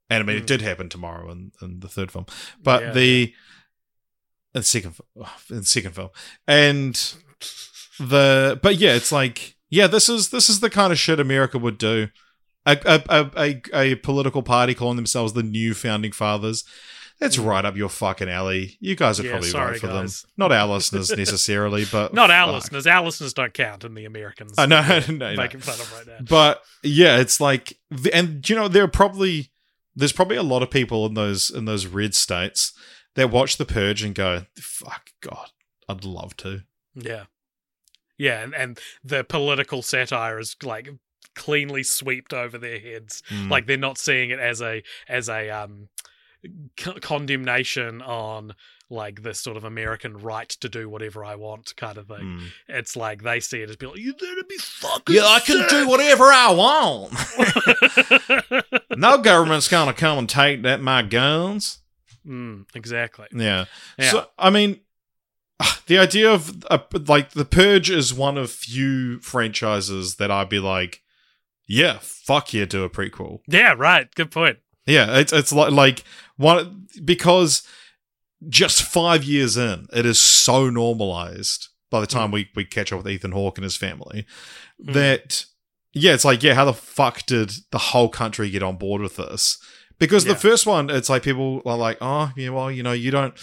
[0.10, 0.41] And I mean Mm.
[0.41, 2.26] it did happen tomorrow in, in the third film.
[2.62, 2.91] But Yeah.
[2.91, 3.24] the
[4.53, 4.95] in the second
[5.49, 6.10] in the second film.
[6.47, 6.95] And
[7.99, 11.58] the but yeah, it's like yeah, this is this is the kind of shit America
[11.58, 12.08] would do.
[12.68, 16.64] A a, a, a, political party calling themselves the new founding fathers.
[17.20, 18.78] That's right up your fucking alley.
[18.82, 19.26] You guys Mm.
[19.26, 20.22] Yeah, probably sorry, vote for guys.
[20.24, 20.32] them.
[20.38, 22.56] Not our listeners necessarily, but not our fuck.
[22.56, 25.36] listeners our listeners don't count in the americans I know, no, no.
[25.36, 27.78] making fun of right now But yeah, it's like,
[28.12, 29.51] and you know, there are probably
[29.96, 32.74] there's probably a lot of people in those in those red states
[33.16, 35.52] that watch the purge and go, "Fuck God,
[35.88, 37.26] I'd love to." Yeah.
[38.18, 40.89] Yeah, and, and the political satire is like
[41.36, 43.22] cleanly swept over their heads.
[43.30, 43.50] Mm.
[43.50, 45.89] Like they're not seeing it as a as a um
[46.80, 48.56] c- condemnation on
[48.89, 52.17] like this sort of American right to do whatever I want kind of thing.
[52.17, 52.47] Mm.
[52.67, 55.67] It's like they see it as being like, you better be fucking Yeah, I can
[55.67, 57.13] do whatever I want.
[58.97, 61.79] no government's gonna come and take that my guns.
[62.25, 63.27] mm, exactly.
[63.31, 63.65] Yeah.
[63.97, 64.11] Yeah.
[64.11, 64.81] So I mean,
[65.88, 70.59] the idea of uh, like the Purge is one of few franchises that I'd be
[70.59, 71.01] like,
[71.67, 73.39] yeah, fuck yeah, do a prequel.
[73.47, 74.13] yeah, right.
[74.13, 74.59] Good point.
[74.86, 76.03] Yeah, it's it's like like
[76.38, 77.63] one because
[78.49, 82.97] just five years in, it is so normalized by the time we we catch up
[83.03, 84.25] with Ethan Hawke and his family
[84.83, 84.93] Mm.
[84.93, 85.45] that
[85.93, 89.15] yeah, it's like, yeah, how the fuck did the whole country get on board with
[89.15, 89.57] this?
[89.97, 90.33] Because Yeah.
[90.33, 93.33] the first one, it's like people are like, oh, yeah, well, you know, you don't.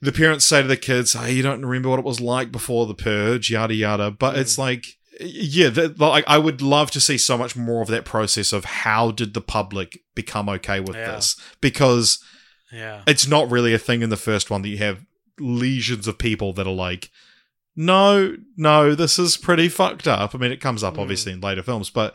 [0.00, 2.86] The parents say to the kids, "Hey, you don't remember what it was like before
[2.86, 4.86] the purge, yada yada." But it's like,
[5.20, 8.64] yeah, the, like I would love to see so much more of that process of
[8.64, 11.12] how did the public become okay with Yeah.
[11.16, 12.18] this because
[12.74, 13.02] Yeah.
[13.06, 15.04] it's not really a thing in the first one that you have
[15.38, 17.10] legions of people that are like,
[17.76, 20.34] no, no, this is pretty fucked up.
[20.34, 20.98] I mean, it comes up Mm.
[21.00, 22.14] obviously in later films, but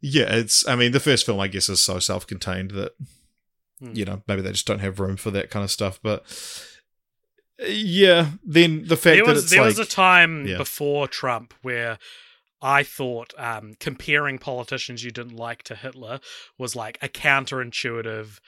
[0.00, 0.66] yeah, it's.
[0.68, 2.92] I mean, the first film, I guess, is so self-contained that
[3.82, 3.96] Mm.
[3.96, 6.00] you know maybe they just don't have room for that kind of stuff.
[6.02, 6.24] But
[7.60, 10.56] yeah, then the fact there that it's there like was a time Yeah.
[10.58, 11.98] before Trump where
[12.62, 16.20] I thought um, comparing politicians you didn't like to Hitler
[16.56, 18.38] was like a counterintuitive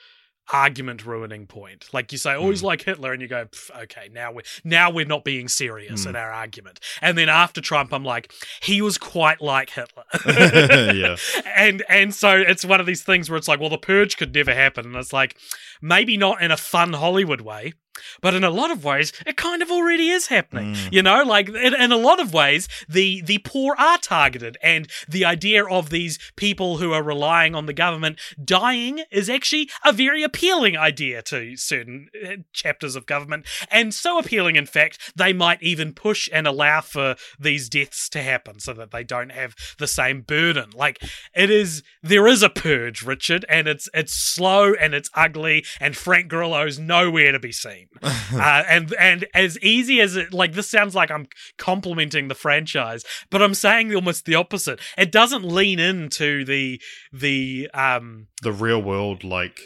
[0.51, 1.87] argument ruining point.
[1.93, 2.67] Like you say, always Hmm.
[2.67, 3.47] like Hitler, and you go,
[3.83, 6.09] okay, now we're now we're not being serious Hmm.
[6.09, 6.79] in our argument.
[7.01, 8.31] And then after Trump, I'm like,
[8.61, 10.03] he was quite like Hitler.
[10.95, 11.15] Yeah.
[11.55, 14.33] And and so it's one of these things where it's like, well, the purge could
[14.35, 15.35] never happen, and it's like
[15.81, 17.73] maybe not in a fun Hollywood way.
[18.21, 20.75] But in a lot of ways, it kind of already is happening.
[20.75, 20.93] Mm.
[20.93, 24.87] You know, like in, in a lot of ways, the the poor are targeted, and
[25.07, 29.91] the idea of these people who are relying on the government dying is actually a
[29.91, 35.33] very appealing idea to certain uh, chapters of government, and so appealing, in fact, they
[35.33, 39.55] might even push and allow for these deaths to happen so that they don't have
[39.77, 40.69] the same burden.
[40.73, 41.01] Like
[41.35, 45.95] it is, there is a purge, Richard, and it's it's slow and it's ugly, and
[45.95, 47.87] Frank Grillo's nowhere to be seen.
[48.03, 51.27] uh, and and as easy as it, like this sounds like I'm
[51.57, 54.79] complimenting the franchise, but I'm saying almost the opposite.
[54.97, 56.81] It doesn't lean into the
[57.11, 59.59] the um the real world, like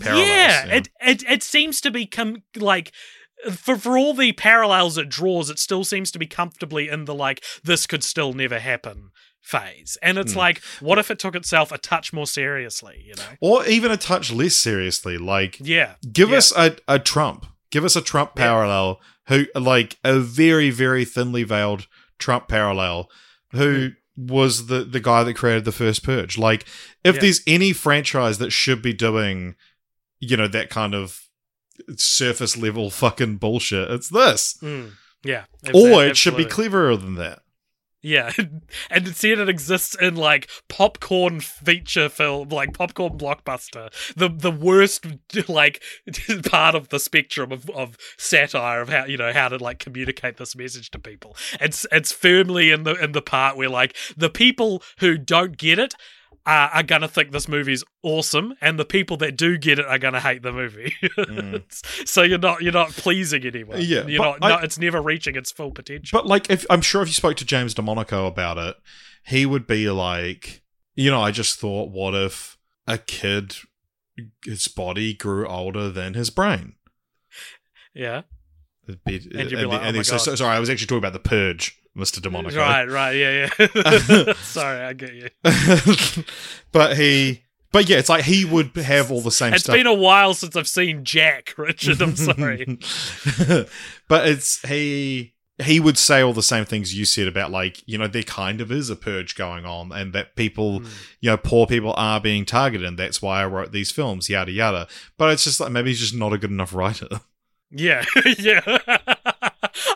[0.00, 0.74] Parallels, yeah, yeah.
[0.74, 2.92] it it it seems to be com- like
[3.50, 7.14] for for all the parallels it draws, it still seems to be comfortably in the
[7.14, 9.10] like this could still never happen
[9.42, 9.98] phase.
[10.02, 10.38] And it's Hmm.
[10.38, 13.02] like, what if it took itself a touch more seriously?
[13.06, 13.36] You know?
[13.40, 16.38] or even a touch less seriously, like Yeah, give yeah.
[16.38, 17.46] us a, a Trump.
[17.70, 18.44] Give us a Trump Yeah.
[18.44, 21.86] parallel who like a very, very thinly veiled
[22.18, 23.10] Trump parallel
[23.52, 26.38] who was the, the guy that created the first purge.
[26.38, 26.64] Like
[27.04, 27.20] if Yeah.
[27.22, 29.56] there's any franchise that should be doing,
[30.20, 31.20] you know, that kind of
[31.96, 34.56] surface level fucking bullshit, it's this.
[34.62, 34.92] Mm,
[35.24, 35.44] yeah.
[35.74, 37.40] or it should be cleverer than that.
[38.02, 38.32] Yeah,
[38.90, 43.90] and to instead it exists in like popcorn feature film, like popcorn blockbuster.
[44.16, 45.06] The the worst
[45.48, 45.82] like
[46.50, 50.36] part of the spectrum of, of satire of how you know how to like communicate
[50.36, 51.36] this message to people.
[51.60, 55.78] It's it's firmly in the in the part where like the people who don't get
[55.78, 55.94] it.
[56.44, 59.98] Uh, are gonna think this movie's awesome, and the people that do get it are
[59.98, 60.92] gonna hate the movie.
[62.04, 63.78] so you're not you're not pleasing anyone.
[63.78, 63.86] Mm.
[63.88, 64.38] Yeah, you're not.
[64.42, 66.18] I- it's never reaching its full potential.
[66.18, 68.74] But like, if I'm sure if you spoke to James DeMonaco about it,
[69.24, 70.62] he would be like,
[70.96, 73.54] you know, I just thought, what if a kid,
[74.44, 76.74] his body grew older than his brain?
[77.94, 78.22] yeah.
[79.06, 80.04] Be- And you'd be like, oh then- my God.
[80.04, 82.56] so- sorry, I was actually talking about the Purge, Mister DeMonaco.
[82.56, 84.32] Right, right, yeah, yeah.
[84.42, 85.28] Sorry, I get you.
[86.72, 89.74] but he, but yeah, it's like he would have all the same It's stuff.
[89.74, 92.00] been a while since I've seen Jack, Richard.
[92.00, 92.78] I'm sorry.
[94.08, 97.98] but it's he he would say all the same things you said about like you
[97.98, 100.86] know there kind of is a purge going on and that people Hmm.
[101.20, 104.50] you know poor people are being targeted and that's why I wrote these films yada
[104.50, 104.88] yada
[105.18, 107.06] but it's just like maybe he's just not a good enough writer
[107.70, 108.04] yeah,
[108.38, 108.60] yeah.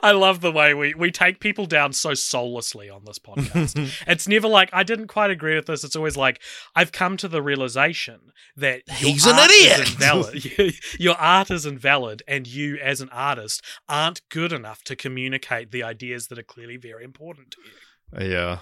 [0.02, 3.92] I love the way we, we take people down so soullessly on this podcast.
[4.06, 5.84] it's never like, I didn't quite agree with this.
[5.84, 6.40] It's always like,
[6.74, 9.88] I've come to the realization that your He's an art is idiot.
[9.92, 10.74] invalid.
[10.98, 15.82] your art is invalid, and you, as an artist, aren't good enough to communicate the
[15.82, 18.30] ideas that are clearly very important to you.
[18.30, 18.58] yeah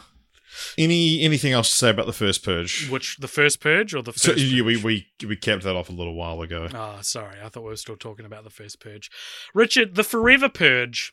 [0.78, 4.12] any anything else to say about the first purge Which, the first purge or the
[4.12, 7.36] first so yeah, we, we we kept that off a little while ago Oh, sorry.
[7.42, 9.10] I thought we were still talking about the first purge.
[9.52, 11.12] Richard, the Forever Purge,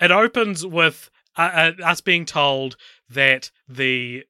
[0.00, 2.76] it opens with uh, uh, us being told
[3.08, 4.24] that the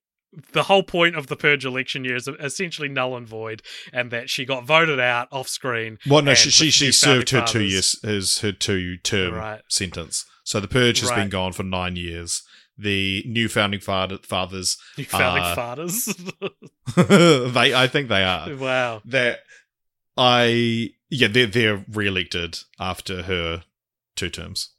[0.52, 3.62] the whole point of the purge election year is essentially null and void,
[3.92, 5.98] and that she got voted out off screen.
[6.08, 9.62] well no she she, she served her two years his her two term Right.
[9.68, 12.42] sentence so the purge has been gone for nine years
[12.80, 16.04] the new founding father, fathers New founding uh, fathers.
[16.96, 18.54] they I think they are.
[18.54, 19.02] wow.
[19.04, 19.40] That
[20.16, 23.64] I yeah, they're they're re-elected after her
[24.14, 24.70] two terms.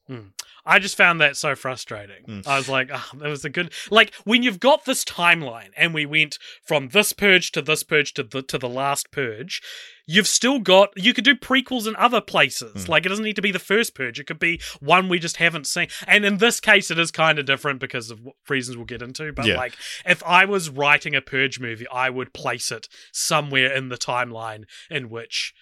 [0.70, 2.24] I just found that so frustrating.
[2.28, 2.48] Mm.
[2.48, 5.94] I was like, oh, that was a good like when you've got this timeline and
[5.94, 9.62] we went from this purge to this purge to the to the last purge,
[10.06, 12.86] you've still got you could do prequels in other places.
[12.86, 12.90] Mm.
[12.90, 14.20] Like it doesn't need to be the first purge.
[14.20, 15.88] It could be one we just haven't seen.
[16.08, 19.02] And in this case it is kind of different because of what reasons we'll get
[19.02, 19.58] into, but Yeah.
[19.58, 19.74] like
[20.06, 24.66] if I was writing a purge movie, I would place it somewhere in the timeline
[24.90, 25.54] in which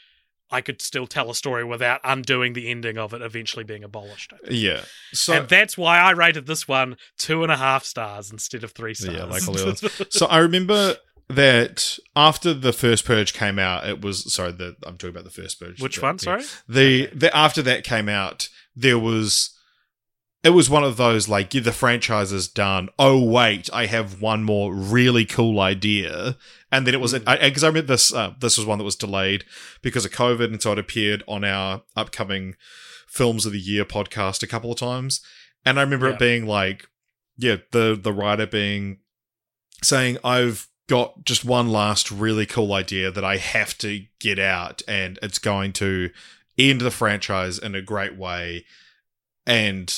[0.50, 4.34] I could still tell a story without undoing the ending of it eventually being abolished.
[4.50, 4.82] Yeah.
[5.14, 8.72] So and that's why I rated this one two and a half stars instead of
[8.72, 9.18] three stars.
[9.18, 10.08] Yeah, like all the others.
[10.10, 10.96] so I remember
[11.30, 15.30] that after the first purge came out, it was sorry, the I'm talking about the
[15.30, 15.82] first purge.
[15.82, 16.20] Which the- one?
[16.20, 16.44] Sorry.
[16.68, 19.54] The, the after that came out, there was
[20.44, 22.90] it was one of those like yeah, the franchise is done.
[22.98, 26.38] Oh wait, I have one more really cool idea,
[26.72, 28.14] and then it was because I, remember this.
[28.14, 29.46] Uh, this was one that was delayed
[29.82, 32.56] because of COVID, and so it appeared on our upcoming
[33.08, 35.22] films of the year podcast a couple of times,
[35.66, 36.14] and I remember Yeah.
[36.14, 36.88] it being like,
[37.38, 39.00] yeah, the the writer being
[39.84, 44.82] saying I've got just one last really cool idea that I have to get out
[44.88, 46.10] and it's going to
[46.58, 48.66] end the franchise in a great way
[49.46, 49.94] and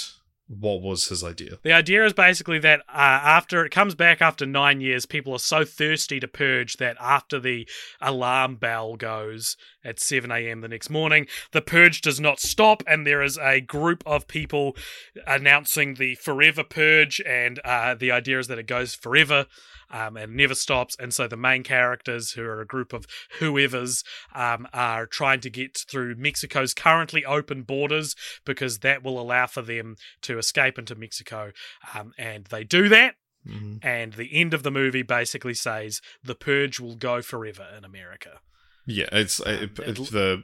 [0.49, 4.47] what was his idea The idea is basically that uh, after it comes back after
[4.47, 7.69] nine years, people are so thirsty to purge that after the
[8.01, 10.61] alarm bell goes at 7 a.m.
[10.61, 14.75] the next morning, the purge does not stop, and there is a group of people
[15.27, 19.45] announcing the forever purge, and uh, the idea is that it goes forever.
[19.91, 20.95] Um, and never stops.
[20.99, 23.05] And so the main characters, who are a group of
[23.39, 24.03] whoever's,
[24.35, 28.15] um, are trying to get through Mexico's currently open borders
[28.45, 31.51] because that will allow for them to escape into Mexico.
[31.95, 33.15] Um, and they do that.
[33.81, 38.41] And the end of the movie basically says the purge will go forever in America.
[38.85, 40.43] yeah it's, it, it- it's the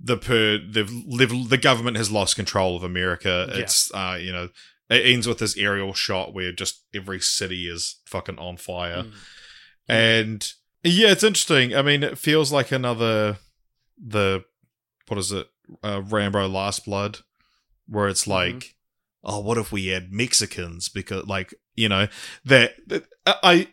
[0.00, 3.56] the per they've lived, the government has lost control of america Yeah.
[3.62, 4.48] it's uh you know
[4.90, 9.12] it ends with this aerial shot where just every city is fucking on fire Mm.
[9.90, 10.52] And
[10.84, 11.74] yeah, it's interesting.
[11.74, 13.38] I mean, it feels like another
[13.96, 14.44] the
[15.06, 15.48] what is it?
[15.82, 17.18] Uh, Rambo Last Blood,
[17.86, 18.74] where it's like,
[19.24, 20.88] oh, what if we had Mexicans?
[20.90, 22.08] Because like you know
[22.44, 23.68] that that- I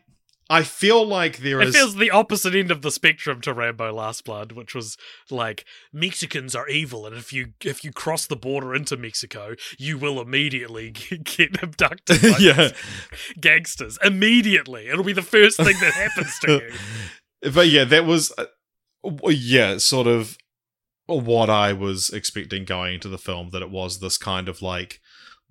[0.50, 3.91] I feel like there It is feels the opposite end of the spectrum to Rambo
[3.91, 4.96] Last Blood, which was
[5.32, 9.98] like Mexicans are evil, and if you if you cross the border into Mexico, you
[9.98, 12.70] will immediately get, get abducted by yeah.
[13.39, 13.98] gangsters.
[14.04, 17.52] Immediately, it'll be the first thing that happens to you.
[17.52, 18.46] but yeah, that was uh,
[19.24, 20.38] yeah, sort of
[21.08, 23.50] what I was expecting going into the film.
[23.50, 25.02] That it was this kind of like,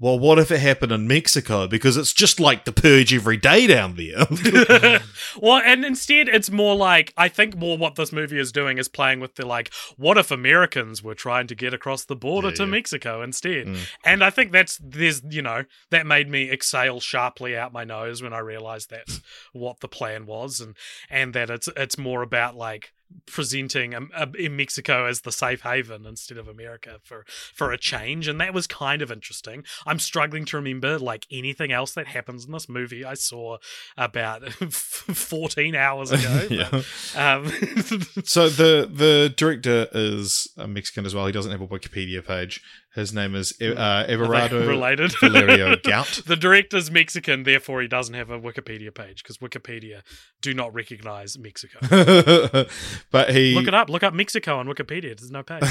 [0.01, 1.69] well, what if it happened in Mexico?
[1.69, 5.01] Because it's just like the purge every day down there.
[5.41, 8.89] well, and instead, it's more like I think more what this movie is doing is
[8.89, 12.55] playing with the like, what if Americans were trying to get across the border Yeah,
[12.55, 12.71] to yeah.
[12.71, 13.69] Mexico instead?
[13.69, 13.79] Mm.
[14.05, 18.21] And I think that's there's you know that made me exhale sharply out my nose
[18.21, 19.21] when I realized that's
[19.53, 20.77] what the plan was, and
[21.09, 22.94] and that it's it's more about like
[23.27, 27.79] presenting um, uh, in Mexico as the safe haven instead of America for for a
[27.79, 29.65] change, and that was kind of interesting.
[29.87, 33.05] I'm struggling to remember like anything else that happens in this movie.
[33.05, 33.59] I saw
[33.97, 36.47] about 14 hours ago.
[36.51, 36.69] yeah.
[36.71, 36.87] but,
[37.17, 37.47] um,
[38.25, 41.27] So the the director is a Mexican as well.
[41.27, 42.61] He doesn't have a Wikipedia page.
[42.95, 45.13] His name is uh, Everardo related?
[45.21, 46.23] Valerio Gout.
[46.27, 50.03] the director's Mexican, therefore he doesn't have a Wikipedia page because Wikipedia
[50.41, 51.79] do not recognize Mexico.
[53.11, 53.91] but he Look it up.
[53.91, 55.19] Look up Mexico on Wikipedia.
[55.19, 55.65] There's no page.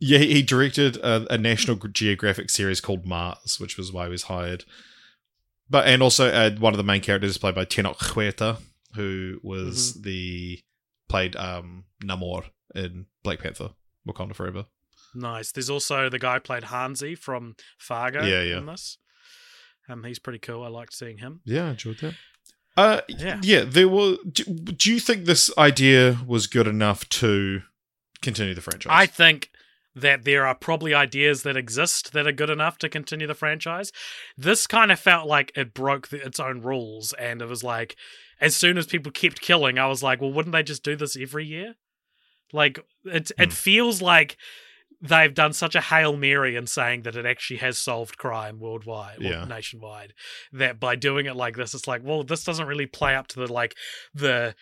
[0.00, 4.22] yeah, he directed a, a National Geographic series called Mars, which was why he was
[4.24, 4.64] hired.
[5.68, 8.58] But and also uh, one of the main characters is played by Tenoch Huerta,
[8.94, 10.02] who was Mm-hmm.
[10.02, 10.60] the
[11.08, 12.44] played um, Namor
[12.74, 13.70] in Black Panther:
[14.08, 14.66] Wakanda Forever.
[15.16, 15.50] Nice.
[15.52, 18.58] There's also the guy who played Hanzee from Fargo Yeah, yeah.
[18.58, 18.98] in this.
[19.88, 20.62] Um, he's pretty cool.
[20.64, 21.40] I liked seeing him.
[21.44, 22.14] Yeah, I enjoyed that.
[22.76, 23.40] Uh, Yeah.
[23.42, 24.16] yeah, there were.
[24.30, 27.62] Do, do you think this idea was good enough to
[28.20, 28.90] continue the franchise?
[28.92, 29.50] I think
[29.94, 33.92] that there are probably ideas that exist that are good enough to continue the franchise.
[34.36, 37.96] This kind of felt like it broke the, its own rules, and it was like,
[38.40, 41.16] as soon as people kept killing, I was like, well, wouldn't they just do this
[41.16, 41.76] every year?
[42.52, 43.42] Like it, Hmm.
[43.42, 44.36] it feels like
[45.08, 49.20] they've done such a hail mary in saying that it actually has solved crime worldwide,
[49.20, 49.44] or Yeah.
[49.44, 50.12] nationwide,
[50.52, 53.40] that by doing it like this, it's like, well, this doesn't really play up to
[53.40, 53.74] the like
[54.14, 54.54] the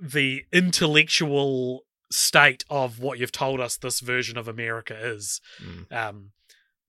[0.00, 5.40] the intellectual state of what you've told us this version of America is.
[5.62, 5.92] Mm.
[5.92, 6.30] Um,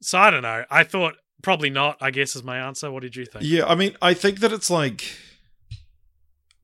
[0.01, 0.65] so I don't know.
[0.69, 1.97] I thought probably not.
[2.01, 2.91] I guess is my answer.
[2.91, 3.45] What did you think?
[3.45, 5.15] Yeah, I mean, I think that it's like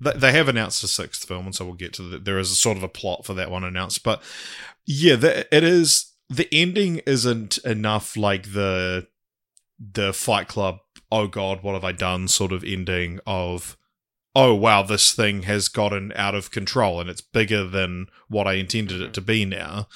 [0.03, 2.51] th- they have announced a sixth film, and so we'll get to the, there is
[2.51, 4.03] a sort of a plot for that one announced.
[4.03, 4.21] But
[4.85, 9.07] yeah, it is the ending isn't enough like the
[9.77, 10.79] the Fight Club.
[11.11, 12.27] Oh God, what have I done?
[12.27, 13.77] Sort of ending of.
[14.33, 18.53] Oh wow, this thing has gotten out of control and it's bigger than what I
[18.53, 19.11] intended it mm-hmm.
[19.11, 19.87] to be now.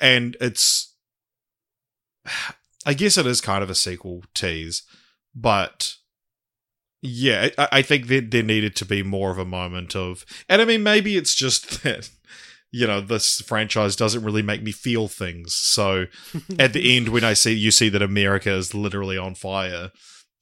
[0.00, 0.94] And it's
[2.86, 4.84] I guess it is kind of a sequel tease,
[5.34, 5.96] but
[7.02, 10.62] yeah, I, I think that there needed to be more of a moment of, and
[10.62, 12.08] I mean, maybe it's just that
[12.70, 15.54] you know this franchise doesn't really make me feel things.
[15.54, 16.06] So
[16.58, 19.90] at the end, when I see you see that America is literally on fire,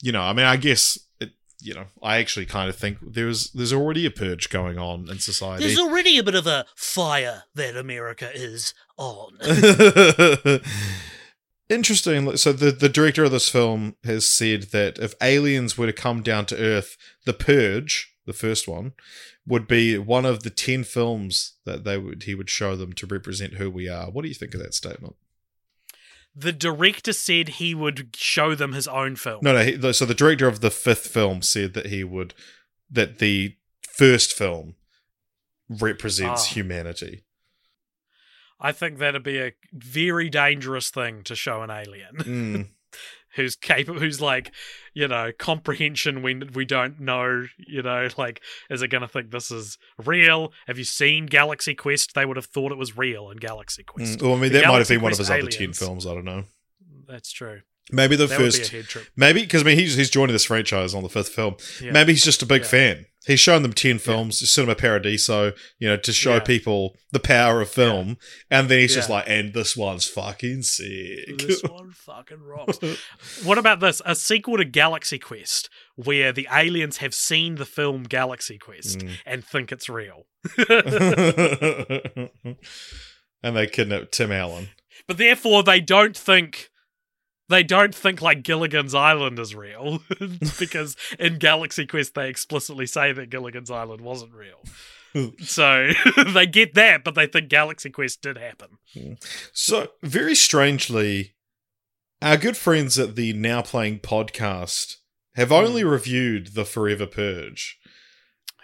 [0.02, 0.98] you know, I mean, I guess.
[1.20, 5.08] It, you know, I actually kind of think there's there's already a purge going on
[5.08, 5.64] in society.
[5.64, 9.38] There's already a bit of a fire that America is on.
[11.70, 12.36] Interesting.
[12.36, 16.22] So the the director of this film has said that if aliens were to come
[16.22, 18.92] down to Earth, The Purge, the first one,
[19.46, 23.06] would be one of the ten films that they would he would show them to
[23.06, 24.10] represent who we are.
[24.10, 25.16] What do you think of that statement?
[26.36, 29.38] the director said he would show them his own film.
[29.42, 29.62] No, no.
[29.62, 32.34] He, so the director of the fifth film said that he would
[32.90, 33.54] that the
[33.88, 34.74] first film
[35.68, 36.54] represents Ah.
[36.54, 37.22] humanity.
[38.60, 42.68] I think that'd be a very dangerous thing to show an alien Mm.
[43.34, 44.52] who's capable, who's like,
[44.92, 49.30] you know, comprehension when we don't know, you know, like, is it going to think
[49.30, 50.52] this is real?
[50.66, 52.14] Have you seen Galaxy Quest?
[52.14, 54.18] They would have thought it was real in Galaxy Quest.
[54.18, 54.22] Mm.
[54.22, 55.72] Well, I mean, The that might have Galaxy been one of Quest his other ten
[55.72, 56.06] films.
[56.06, 56.44] I don't know.
[57.06, 57.60] That's true.
[57.92, 58.70] Maybe the that first.
[58.70, 59.06] be a head trip.
[59.16, 61.56] Maybe because I mean he's he's joining this franchise on the fifth film.
[61.82, 61.92] Yeah.
[61.92, 62.68] Maybe he's just a big Yeah.
[62.68, 63.06] fan.
[63.26, 66.40] He's shown them ten films, Cinema Paradiso, you know, to show Yeah.
[66.40, 68.18] people the power of film,
[68.50, 71.38] and then he's just like, and this one's fucking sick.
[71.38, 72.78] This one fucking rocks.
[73.42, 74.02] what about this?
[74.04, 79.10] A sequel to Galaxy Quest where the aliens have seen the film Galaxy Quest Mm.
[79.24, 80.26] and think it's real.
[83.42, 84.68] and they kidnap Tim Allen.
[85.06, 86.68] but therefore they don't think
[87.48, 90.00] they don't think like Gilligan's Island is real
[90.58, 94.62] because in Galaxy Quest they explicitly say that Gilligan's Island wasn't real.
[95.40, 95.90] so
[96.32, 98.78] they get that, but they think Galaxy Quest did happen.
[99.52, 101.34] So very strangely,
[102.22, 104.96] our good friends at the Now Playing podcast
[105.36, 105.88] have only Hmm.
[105.88, 107.78] reviewed the Forever Purge.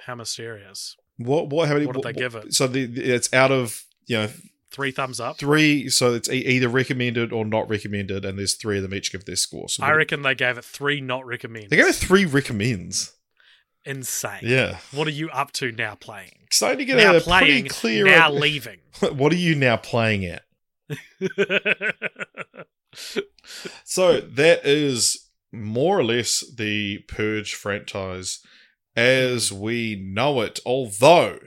[0.07, 0.97] How mysterious!
[1.18, 1.51] What?
[1.51, 1.68] What?
[1.68, 1.87] How many?
[1.87, 2.55] What did they give it?
[2.55, 4.28] So the- it's out of you know
[4.70, 5.36] Three thumbs up.
[5.38, 5.88] three.
[5.88, 9.24] So it's e- either recommended or not recommended, and there's three of them each give
[9.24, 9.68] their score.
[9.68, 11.70] So I reckon they gave it three not recommended.
[11.70, 13.12] they gave it three recommends.
[13.84, 14.40] Insane.
[14.42, 16.32] Yeah, What are you up to now playing?
[16.44, 18.04] excited to get now a playing, pretty clear.
[18.04, 18.78] now leaving.
[19.12, 20.42] what are you now playing at?
[23.84, 28.40] So that is more or less the Purge franchise
[28.96, 31.38] as we know it, although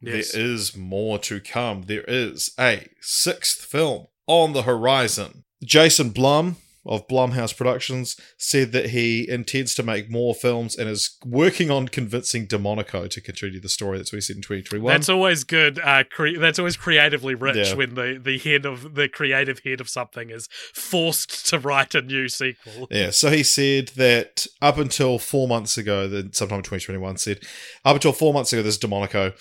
[0.00, 0.32] yes.
[0.32, 1.82] there is more to come.
[1.82, 5.44] There is a sixth film on the horizon.
[5.64, 11.18] Jason Blum of Blumhouse Productions said that he intends to make more films and is
[11.26, 14.90] working on convincing DeMonaco to continue the story that's we said in 2021.
[14.90, 15.78] That's always good.
[15.80, 17.74] Uh, cre- that's always creatively rich Yeah.
[17.74, 22.00] when the, the head of the creative head of something is forced to write a
[22.00, 22.86] new sequel.
[22.90, 27.40] Yeah, so he said that up until four months ago, then sometime in 2021, said
[27.84, 29.34] up until four months ago, this DeMonaco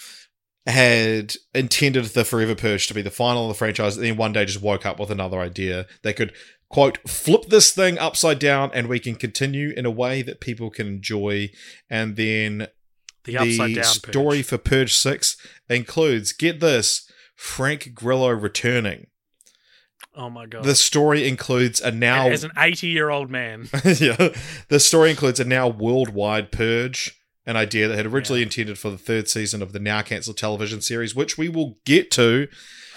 [0.67, 4.33] had intended the Forever Purge to be the final of the franchise, and then one
[4.33, 5.87] day just woke up with another idea.
[6.03, 6.33] They could,
[6.69, 10.69] quote, flip this thing upside down and we can continue in a way that people
[10.69, 11.49] can enjoy.
[11.89, 12.67] And then
[13.23, 14.45] The upside down story purge.
[14.45, 15.37] for Purge 6
[15.69, 19.07] includes, get this, Frank Grillo returning.
[20.19, 20.63] Oh my god!
[20.63, 24.29] The story includes a now As an eighty-year-old man, yeah.
[24.67, 27.16] The story includes a now worldwide purge,
[27.47, 30.81] an idea that had originally intended for the third season of the now cancelled television
[30.81, 32.47] series, which we will get to.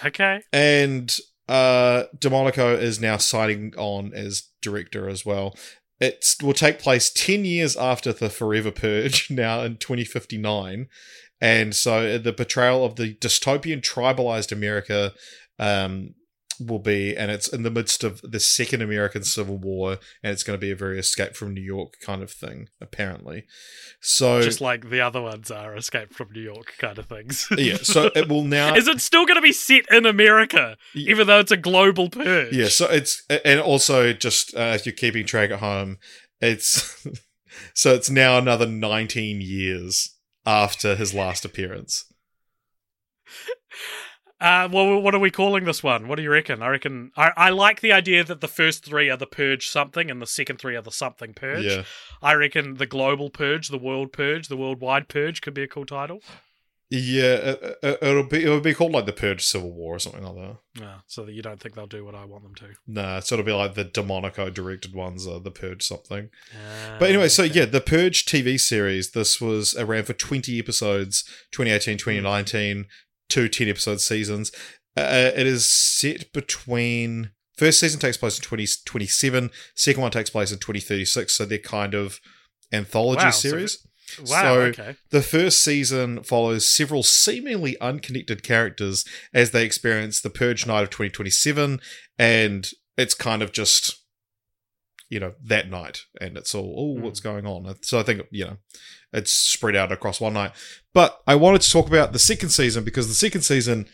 [0.05, 1.17] okay, And
[1.49, 5.57] uh DeMonaco is now signing on as director as well.
[6.01, 10.89] It will take place 10 years after the Forever Purge, now in 2059.
[11.41, 15.13] And so the portrayal of the dystopian tribalized America
[15.59, 16.15] um,
[16.61, 20.43] will be, and it's in the midst of the second American Civil War, and it's
[20.43, 23.47] going to be a very escape from New York kind of thing, apparently.
[24.01, 27.47] So, just like the other ones are Escape from New York kind of things.
[27.57, 28.75] yeah, so it will now.
[28.77, 31.11] Is it still going to be set in America, Yeah.
[31.11, 32.53] even though it's a global purge?
[32.53, 35.99] Yeah, so it's and also just uh, if you're keeping track at home,
[36.41, 37.07] it's
[37.75, 40.17] so it's now another 19 years
[40.47, 42.05] after his last appearance.
[44.41, 46.09] Uh, well, what are we calling this one?
[46.09, 46.63] What do you reckon?
[46.63, 50.11] I reckon I, I like the idea that the first three are the purge something,
[50.11, 51.65] and the second three are the something purge.
[51.65, 51.83] Yeah,
[52.23, 55.85] I reckon the global purge, the world purge, the worldwide purge could be a cool
[55.85, 56.21] title.
[56.93, 60.25] Yeah, it, it, it'll be it'll be called like the Purge Civil War or something
[60.25, 60.57] like that.
[60.81, 62.67] Yeah, so that you don't think they'll do what I want them to.
[62.89, 66.31] Nah, so it'll be like the DeMonaco directed ones, uh, the Purge something.
[66.53, 69.13] Uh, But anyway, so yeah, the Purge TV series.
[69.13, 71.23] This was around for twenty episodes,
[71.53, 72.87] 2018, 2019,
[73.31, 74.53] two 10 episode seasons.
[74.97, 80.51] Uh, it is set between first season takes place in 2027, second one takes place
[80.53, 81.35] in 2036.
[81.37, 82.21] So they're kind of
[82.73, 83.87] anthology Wow, so series.
[84.27, 84.27] Wow.
[84.27, 84.97] so- okay.
[85.11, 90.91] The first season follows several seemingly unconnected characters as they experience the Purge Night of
[90.91, 91.81] 2027,
[92.19, 93.97] and it's kind of just,
[95.09, 97.05] you know, that night, and it's all, oh, Hmm.
[97.05, 97.73] what's going on?
[97.83, 98.57] So I think, you know,
[99.13, 100.53] it's spread out across one night.
[100.93, 103.87] But I wanted to talk about the second season because the second season.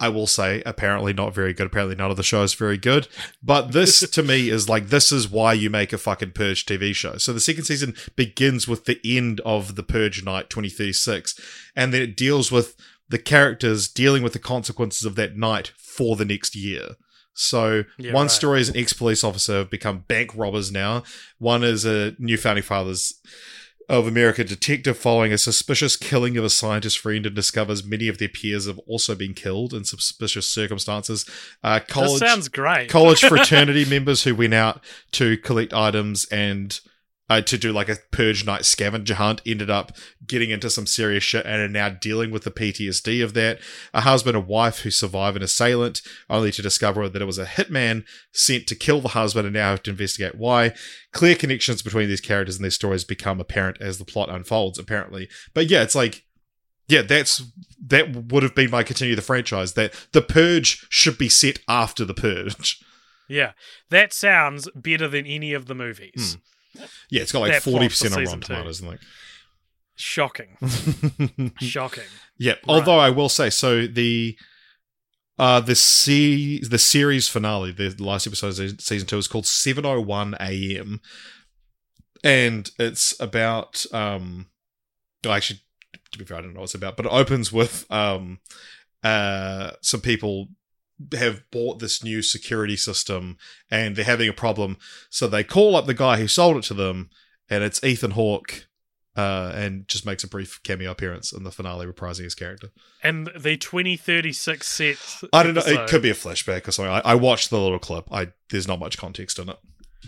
[0.00, 1.66] I will say, apparently not very good.
[1.66, 3.08] Apparently, none of the show is very good.
[3.42, 6.94] But this, to me, is like this is why you make a fucking Purge TV
[6.94, 7.16] show.
[7.16, 11.34] So the second season begins with the end of the Purge Night 2036,
[11.74, 12.76] and then it deals with
[13.08, 16.90] the characters dealing with the consequences of that night for the next year.
[17.34, 18.30] So Yeah, one right.
[18.30, 21.04] story is an ex-police officer have become bank robbers now.
[21.38, 23.14] One is a new founding fathers
[23.88, 28.18] of America detective following a suspicious killing of a scientist friend and discovers many of
[28.18, 31.24] their peers have also been killed in suspicious circumstances.
[31.62, 32.90] Uh, This college sounds great.
[32.90, 36.78] college fraternity members who went out to collect items and
[37.28, 39.92] uh, to do like a purge night scavenger hunt ended up
[40.26, 43.60] getting into some serious shit and are now dealing with the PTSD of that.
[43.92, 47.46] A husband and wife who survive an assailant only to discover that it was a
[47.46, 50.72] hitman sent to kill the husband and now have to investigate why.
[51.12, 55.28] Clear connections between these characters and their stories become apparent as the plot unfolds, apparently.
[55.54, 56.24] But yeah, it's like
[56.88, 57.42] yeah, that's
[57.86, 59.74] that would have been my continue the franchise.
[59.74, 62.82] That the purge should be set after the purge.
[63.30, 63.52] Yeah,
[63.90, 66.38] that sounds better than any of the movies.
[67.10, 68.40] Yeah, it's got like forty percent on Rotten.
[68.40, 68.98] Tomatoes, and
[69.96, 71.52] Shocking, like.
[71.60, 72.04] shocking.
[72.38, 74.38] yeah, although I will say, so the
[75.38, 79.84] uh the se- the series finale, the last episode of season two, is called Seven
[79.84, 81.00] Oh One A.M.
[82.22, 84.46] and it's about um,
[85.24, 85.60] well, actually,
[86.12, 88.38] to be fair, I don't know what it's about, but it opens with um,
[89.02, 90.48] uh, some people
[91.12, 93.36] have bought this new security system
[93.70, 94.76] and they're having a problem.
[95.10, 97.10] So they call up the guy who sold it to them,
[97.48, 98.66] and it's Ethan Hawke,
[99.16, 102.70] uh, and just makes a brief cameo appearance in the finale, reprising his character.
[103.02, 104.96] And the 2036 set.
[105.32, 105.62] I don't know.
[105.64, 106.92] It could be a flashback or something.
[106.92, 108.06] I, I watched the little clip.
[108.12, 109.58] I there's not much context in it,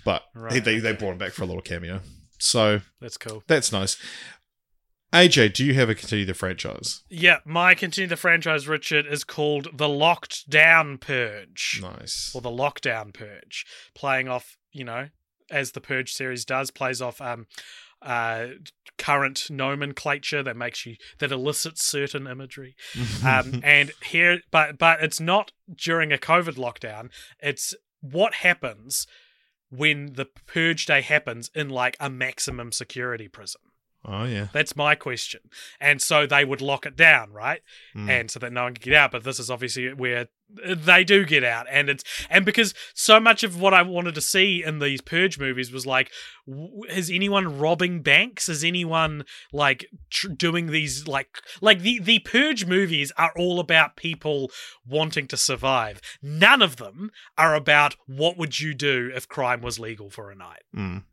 [0.04, 2.00] but Right, they, they they brought him back for a little cameo,
[2.38, 3.42] so That's cool.
[3.48, 3.96] that's nice.
[5.12, 7.02] AJ, do you have a continue the franchise?
[7.08, 11.80] Yeah, my continue the franchise, Richard, is called The Locked Down Purge.
[11.82, 12.32] Nice.
[12.34, 13.66] Or The Lockdown Purge.
[13.94, 15.08] Playing off, you know,
[15.50, 17.46] as the Purge series does, plays off um
[18.02, 18.46] uh
[18.96, 22.76] current nomenclature that makes you that elicits certain imagery.
[23.26, 27.10] Um and here but but it's not during a COVID lockdown.
[27.40, 29.06] It's what happens
[29.70, 33.60] when the purge day happens in like a maximum security prison.
[34.04, 34.48] Oh yeah.
[34.52, 35.40] That's my question.
[35.80, 37.62] And so they would lock it down, right?
[37.94, 38.08] Mm.
[38.08, 39.12] And so that no one could get out.
[39.12, 40.28] But this is obviously where
[40.66, 44.20] they do get out, and it's and because so much of what I wanted to
[44.20, 46.10] see in these purge movies was like,
[46.44, 48.48] w- is anyone robbing banks?
[48.48, 51.28] Is anyone like tr- doing these like
[51.60, 54.50] like the the purge movies are all about people
[54.84, 56.00] wanting to survive.
[56.20, 60.34] None of them are about what would you do if crime was legal for a
[60.34, 61.04] night Mm.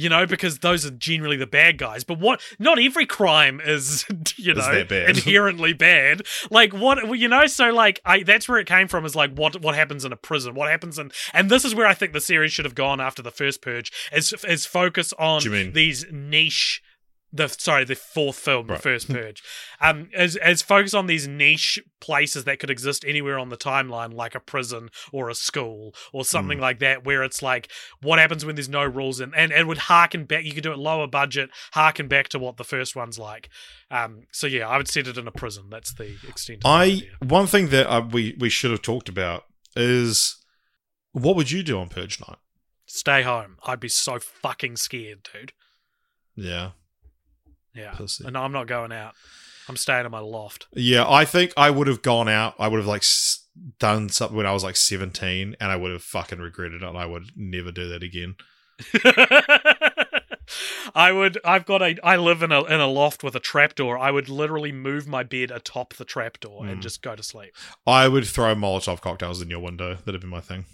[0.00, 2.04] You know, because those are generally the bad guys.
[2.04, 2.40] But what?
[2.58, 4.06] Not every crime is,
[4.36, 5.10] you know, bad.
[5.10, 6.22] inherently bad.
[6.50, 7.04] Like what?
[7.04, 9.04] well, You know, so like, I that's where it came from.
[9.04, 10.54] Is like what what happens in a prison?
[10.54, 11.12] What happens in?
[11.34, 13.92] And this is where I think the series should have gone after the first purge.
[14.12, 15.40] Is is focus on
[15.72, 16.82] these niche.
[17.32, 18.76] The sorry, the fourth film, Right.
[18.76, 19.40] the first purge,
[19.80, 24.12] um, as as focus on these niche places that could exist anywhere on the timeline,
[24.12, 26.62] like a prison or a school or something Mm.
[26.62, 27.70] like that, where it's like
[28.02, 30.44] what happens when there's no rules and and it would harken back.
[30.44, 33.48] You could do it lower budget, harken back to what the first one's like.
[33.92, 35.66] Um, so yeah, I would set it in a prison.
[35.70, 36.62] That's the extent.
[36.64, 39.44] I one thing that uh, we we should have talked about
[39.76, 40.36] is
[41.12, 42.38] what would you do on Purge Night?
[42.86, 43.56] stay home.
[43.64, 45.52] I'd be so fucking scared, dude.
[46.34, 46.70] Yeah,
[47.74, 48.24] Yeah, Pussy.
[48.26, 49.14] and I'm not going out.
[49.68, 50.66] I'm staying in my loft.
[50.72, 51.08] yeah.
[51.08, 52.54] I think I would have gone out.
[52.58, 53.04] I would have like
[53.78, 56.88] done something when I was like seventeen, and I would have fucking regretted it.
[56.88, 58.34] and I would never do that again.
[60.94, 61.38] I would.
[61.44, 61.96] I've got a.
[62.02, 63.96] I live in a in a loft with a trapdoor.
[63.96, 66.82] I would literally move my bed atop the trapdoor and Mm.
[66.82, 67.54] just go to sleep.
[67.86, 69.98] I would throw Molotov cocktails in your window.
[70.04, 70.64] That'd be my thing.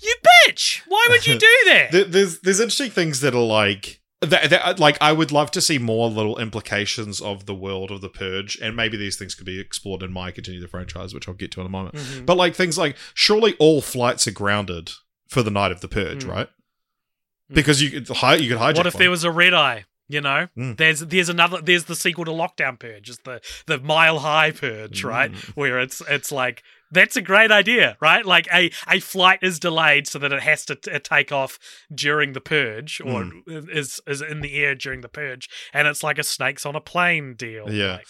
[0.00, 0.14] You
[0.48, 0.80] bitch!
[0.88, 1.92] Why would you do that?
[1.92, 5.60] There- There's there's interesting things that are like that, that, like I would love to
[5.60, 9.46] see more little implications of the world of the purge, and maybe these things could
[9.46, 11.94] be explored in my continue the franchise, which I'll get to in a moment.
[11.96, 12.26] Mhm.
[12.26, 14.90] But like things like surely all flights are grounded
[15.28, 16.28] for the night of the purge, Mm.
[16.30, 16.48] right?
[17.52, 18.76] Because you could hi- you could hijack.
[18.76, 19.00] what if one.
[19.00, 19.84] there was a red eye?
[20.08, 20.76] You know, Mm.
[20.76, 25.02] there's there's another there's the sequel to Lockdown Purge, it's the the Mile High Purge,
[25.04, 25.32] right?
[25.32, 25.50] Mm.
[25.56, 28.24] Where it's it's like that's a great idea, right?
[28.24, 31.58] Like a a flight is delayed so that it has to t- take off
[31.94, 33.68] during the purge, or Mm.
[33.74, 36.80] is is in the air during the purge, and it's like a snakes on a
[36.80, 37.70] plane deal.
[37.70, 37.96] Yeah.
[37.96, 38.06] like,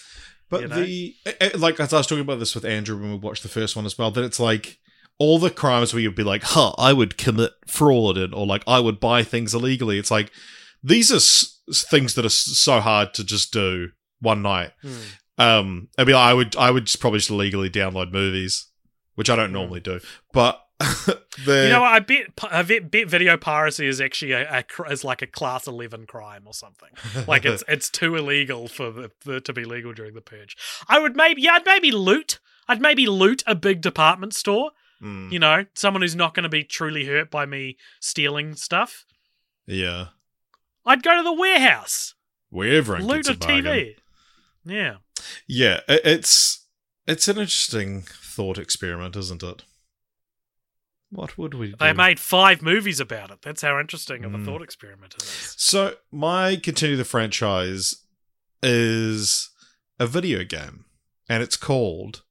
[0.51, 0.83] But you know?
[0.83, 1.15] the
[1.59, 3.87] like as I was talking about this with Andrew when we watched the first one
[3.87, 4.79] as well, that it's like
[5.19, 8.63] all the crimes where you'd be like, "Huh, I would commit fraud," and or like
[8.67, 9.99] I would buy things illegally.
[9.99, 10.31] It's like
[10.83, 13.89] these are s- things that are s- so hard to just do
[14.21, 14.73] one night.
[14.83, 14.99] hmm.
[15.39, 18.66] Um, I mean, I would I would just probably just illegally download movies,
[19.17, 20.01] which I don't normally do.
[20.33, 21.93] But the You know, what?
[22.51, 26.45] I bet bet video piracy is actually a, a is like a class eleven crime
[26.47, 26.91] or something.
[27.27, 30.57] Like it's it's too illegal for the, the to be legal during the purge.
[30.89, 32.39] I would maybe yeah, I'd maybe loot.
[32.69, 34.73] I'd maybe loot a big department store.
[35.03, 39.05] Mm, You know, someone who's not going to be truly hurt by me stealing stuff.
[39.67, 40.09] yeah,
[40.85, 42.15] I'd go to the warehouse,
[42.51, 43.37] where everyone loot a a.
[43.37, 43.95] TV.
[44.65, 44.97] Yeah,
[45.47, 46.66] Yeah, it, it's
[47.07, 49.63] it's an interesting thought experiment, isn't it?
[51.11, 51.77] What would we do?
[51.79, 53.41] they made five movies about it.
[53.43, 54.45] That's how interesting of a Mm.
[54.45, 55.55] thought experiment it is.
[55.57, 57.95] So my continue the franchise
[58.63, 59.51] is
[59.99, 60.85] a video game,
[61.29, 62.23] and it's called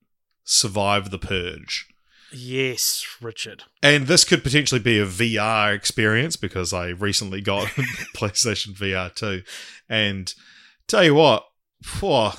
[0.43, 1.87] Survive the Purge.
[2.33, 3.63] Yes, Richard.
[3.81, 7.67] And this could potentially be a VR experience because I recently got
[8.15, 9.41] PlayStation VR 2.
[9.87, 10.33] And
[10.87, 11.45] tell you what,
[11.83, 12.31] phew,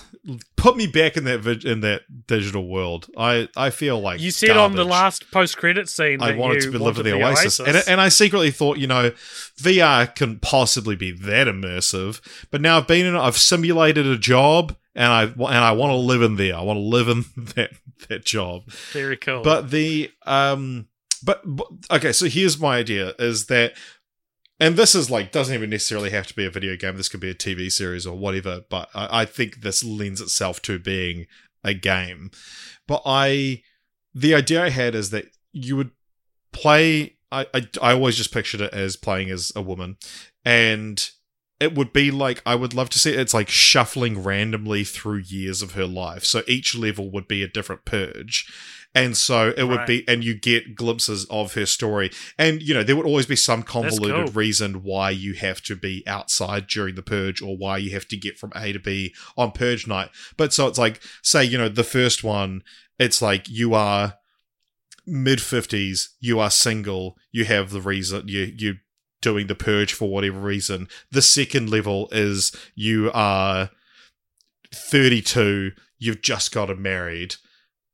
[0.57, 3.09] put me back in that in that digital world.
[3.17, 6.73] I, I feel like you said on the last post-credit scene I that wanted to
[6.73, 9.11] be live in the Oasis, And, and I secretly thought, you know,
[9.61, 12.21] VR can possibly be that immersive.
[12.51, 15.97] But now I've been in, I've simulated a job, and I and I want to
[15.97, 16.57] live in there.
[16.57, 17.71] I want to live in that
[18.09, 18.69] that job.
[18.93, 19.43] Very cool.
[19.43, 20.89] But the um,
[21.23, 23.75] but, but okay, so here's my idea: is that,
[24.59, 26.97] and this is like doesn't even necessarily have to be a video game.
[26.97, 28.63] This could be a TV series or whatever.
[28.69, 31.27] But I, I think this lends itself to being
[31.63, 32.31] a game.
[32.87, 33.63] But I,
[34.15, 35.91] the idea I had is that you would
[36.53, 37.17] play.
[37.31, 39.97] I, I, I always just pictured it as playing as a woman,
[40.45, 41.11] and
[41.59, 43.19] it would be like I would love to see it.
[43.19, 46.25] It's like shuffling randomly through years of her life.
[46.25, 48.51] So each level would be a different purge.
[48.97, 49.87] And so it would Right.
[49.87, 52.11] be, and you get glimpses of her story.
[52.39, 54.33] And, you know, there would always be some convoluted cool.
[54.35, 58.17] reason why you have to be outside during the purge or why you have to
[58.17, 60.09] get from A to B on purge night.
[60.39, 62.63] But so it's like, say, you know, the first one,
[62.99, 64.15] it's like you are
[65.07, 68.75] mid 50s, you are single, you have the reason, you, you,
[69.23, 70.89] doing the purge for whatever reason.
[71.11, 73.71] The second level is you are
[74.75, 77.37] 32, you've just gotten married,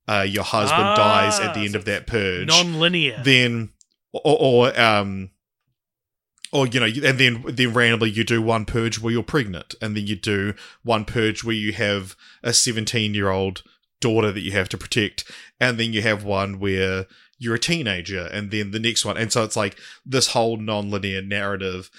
[0.09, 2.49] uh, your husband Ah, dies at the end so of that purge.
[2.49, 3.21] non-linear.
[3.25, 3.71] then,
[4.13, 5.31] or, or um,
[6.53, 9.97] or you know, and then then randomly you do one purge where you're pregnant, and
[9.97, 13.63] then you do one purge where you have a 17 year old
[14.01, 15.31] daughter that you have to protect,
[15.61, 17.07] and then you have one where
[17.39, 21.23] you're a teenager, and then the next one, and so it's like this whole non-linear
[21.23, 21.91] narrative,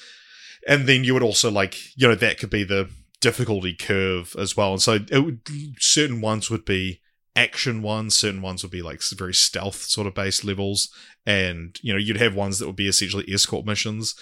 [0.67, 2.89] and then you would also like you know that could be the
[3.21, 5.39] difficulty curve as well, and so it would,
[5.79, 6.99] certain ones would be
[7.35, 10.89] action ones, certain ones would be like very stealth sort of based levels,
[11.25, 14.15] and you know you'd have ones that would be essentially escort missions,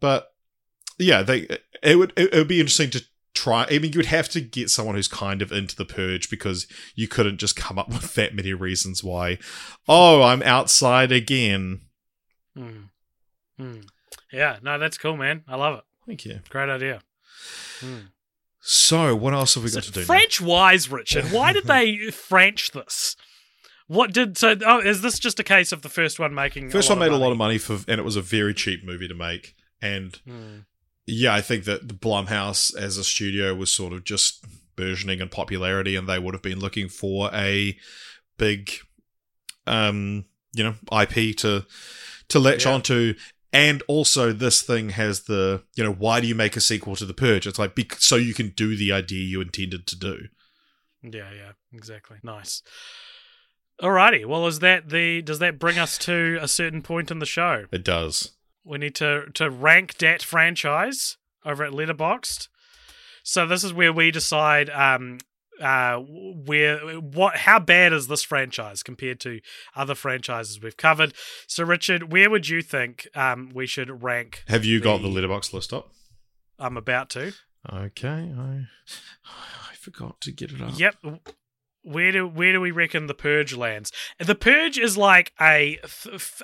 [0.00, 0.32] but
[0.98, 1.46] yeah, they
[1.82, 3.04] it would it, would be interesting to
[3.34, 3.66] try.
[3.70, 6.66] I mean, you would have to get someone who's kind of into the purge because
[6.94, 9.38] you couldn't just come up with that many reasons why.
[9.88, 11.82] Oh, I'm outside again.
[12.56, 12.84] Hmm.
[13.58, 13.80] Hmm.
[14.32, 15.44] Yeah, no, that's cool, man.
[15.48, 15.84] I love it.
[16.06, 16.40] Thank you.
[16.48, 17.00] Great idea.
[17.80, 17.98] Hmm.
[18.66, 20.00] So, what else have we got So to do?
[20.00, 20.06] now?
[20.06, 21.26] French wise, Richard.
[21.26, 23.14] Why did they French this?
[23.88, 24.56] What did so?
[24.64, 26.70] Oh, is this just a case of the first one making?
[26.70, 28.82] First one made of a lot of money for, and it was a very cheap
[28.82, 29.54] movie to make.
[29.82, 30.60] And Hmm.
[31.04, 34.42] yeah, I think that the Blumhouse as a studio was sort of just
[34.76, 37.78] burgeoning in popularity, and they would have been looking for a
[38.38, 38.70] big,
[39.66, 40.24] um,
[40.54, 41.66] you know, IP to
[42.28, 42.72] to latch Yeah.
[42.72, 43.14] onto.
[43.54, 47.06] And also, this thing has the you know, why do you make a sequel to
[47.06, 47.46] The Purge?
[47.46, 50.18] It's like bec- so you can do the idea you intended to do.
[51.02, 52.16] Yeah, yeah, exactly.
[52.24, 52.62] Nice.
[53.80, 54.26] Alrighty.
[54.26, 55.22] Well, is that the?
[55.22, 57.66] Does that bring us to a certain point in the show?
[57.70, 58.32] It does.
[58.64, 62.48] We need to to rank that franchise over at Letterboxd.
[63.22, 65.18] So this is where we decide um
[65.60, 69.40] uh where what how bad is this franchise compared to
[69.76, 71.14] other franchises we've covered.
[71.46, 75.20] So Richard, where would you think um we should rank Have you got the The-
[75.20, 75.90] Letterboxd list up?
[76.58, 77.32] I'm about to.
[77.72, 78.66] Okay, I
[79.70, 80.78] I forgot to get it up.
[80.78, 80.96] Yep.
[81.82, 83.92] Where do where do we reckon the Purge lands?
[84.18, 85.78] The Purge is like a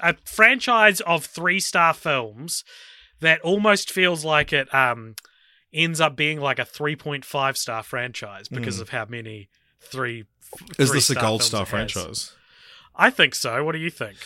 [0.03, 2.63] a franchise of three star films
[3.21, 5.15] that almost feels like it um
[5.73, 8.83] ends up being like a three point five star franchise because Mm.
[8.83, 9.49] of how many
[9.81, 10.25] three.
[10.79, 12.33] Is this a gold star franchise?
[12.97, 13.63] I think so.
[13.65, 14.17] What do you think?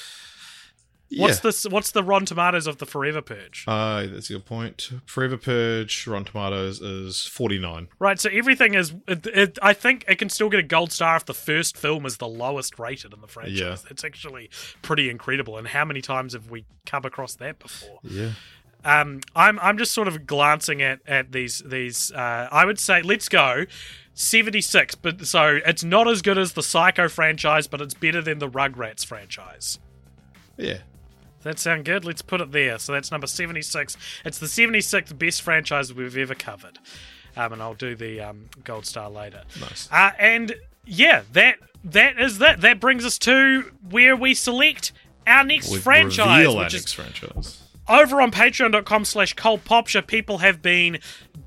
[1.17, 1.65] What's this?
[1.69, 3.65] what's the Rotten Tomatoes of the Forever Purge?
[3.69, 4.91] Uh, that's a good point.
[5.07, 7.87] Forever Purge, Rotten Tomatoes is 49.
[8.01, 8.95] Right, so everything is.
[9.07, 12.05] It, it, I think it can still get a gold star if the first film
[12.05, 13.61] is the lowest rated in the franchise.
[13.61, 13.77] Yeah.
[13.91, 14.51] It's actually
[14.83, 15.57] pretty incredible.
[15.57, 17.99] And how many times have we come across that before?
[18.03, 18.31] Yeah.
[18.85, 22.13] Um, I'm I'm just sort of glancing at at these these.
[22.13, 23.67] Uh, I would say let's go.
[24.17, 28.39] 76, but so it's not as good as the Psycho franchise, but it's better than
[28.39, 29.81] the Rugrats franchise.
[30.57, 30.79] Yeah.
[31.43, 32.05] That sound good?
[32.05, 32.79] Let's put it there.
[32.79, 33.97] So that's number 76.
[34.25, 36.79] It's the 76th best franchise we've ever covered.
[37.37, 39.43] Um, and I'll do the um, gold star later.
[39.61, 39.89] Nice.
[39.91, 40.55] Uh, and
[40.87, 42.61] yeah, that that is that.
[42.61, 44.93] That brings us to where we select
[45.27, 47.64] our next We franchise, reveal our which is next franchise.
[47.89, 50.99] Over on patreon.com slash cultpopture people have been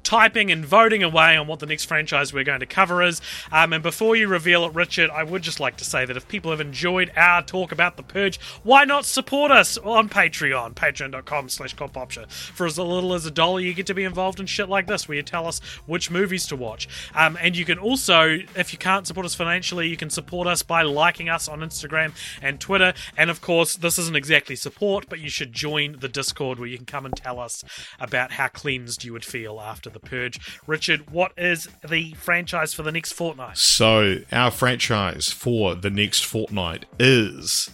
[0.03, 3.19] typing and voting away on what the next franchise we're going to cover is.
[3.51, 6.27] Um, and before you reveal it richard i would just like to say that if
[6.27, 10.75] people have enjoyed our talk about the purge why not support us on patreon?
[10.75, 14.45] Patreon.com slash cultpopture for as little as a dollar you get to be involved in
[14.45, 16.87] shit like this where you tell us which movies to watch.
[17.15, 20.61] Um, and you can also if you can't support us financially you can support us
[20.61, 22.93] by liking us on instagram and twitter.
[23.17, 26.26] And of course this isn't exactly support but you should join the discord
[26.59, 27.63] where you can come and tell us
[27.99, 32.83] about how cleansed you would feel after the purge richard what is the franchise for
[32.83, 37.69] the next fortnight So, our franchise for the next fortnight is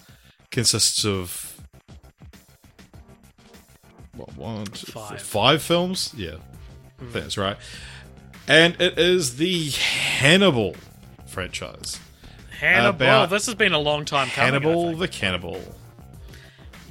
[0.51, 1.49] consists of
[4.15, 5.21] what, one, two, Five.
[5.21, 6.13] five films.
[6.15, 6.35] Yeah,
[6.99, 7.57] think that's right.
[8.47, 10.75] And it is the Hannibal
[11.25, 11.99] franchise.
[12.59, 15.59] hannibal About this has been a long time coming Hannibal the Cannibal.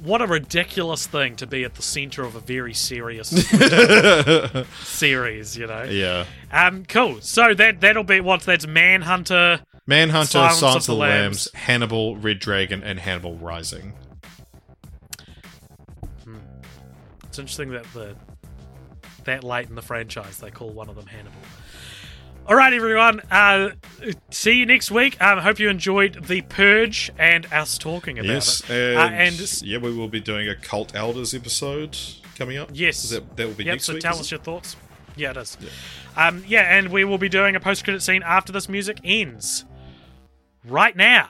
[0.03, 3.29] What a ridiculous thing to be at the center of a very serious
[4.83, 6.25] series you know Yeah.
[6.51, 10.93] um cool so that that'll be what that's manhunter Manhunter, Silence Silence, of of the
[11.01, 11.23] Lambs.
[11.53, 13.91] Lambs, Hannibal, Red Dragon, and Hannibal Rising.
[17.25, 18.15] It's interesting that the
[19.25, 21.35] that late in the franchise they call one of them Hannibal.
[22.45, 23.21] All right, everyone.
[23.31, 23.69] Uh,
[24.29, 25.15] see you next week.
[25.21, 28.69] I um, hope you enjoyed the Purge and us talking about Yes, it.
[28.69, 31.97] and, Uh, and yeah, we will be doing a Cult Elders episode
[32.37, 32.69] coming up.
[32.73, 33.09] Yes.
[33.11, 33.75] That that will be yep.
[33.75, 34.01] next So week.
[34.01, 34.31] tell us it?
[34.31, 34.75] your thoughts.
[35.15, 35.57] Yeah, it is.
[36.17, 39.63] Um, yeah, and we will be doing a post-credit scene after this music ends.
[40.65, 41.29] Right now.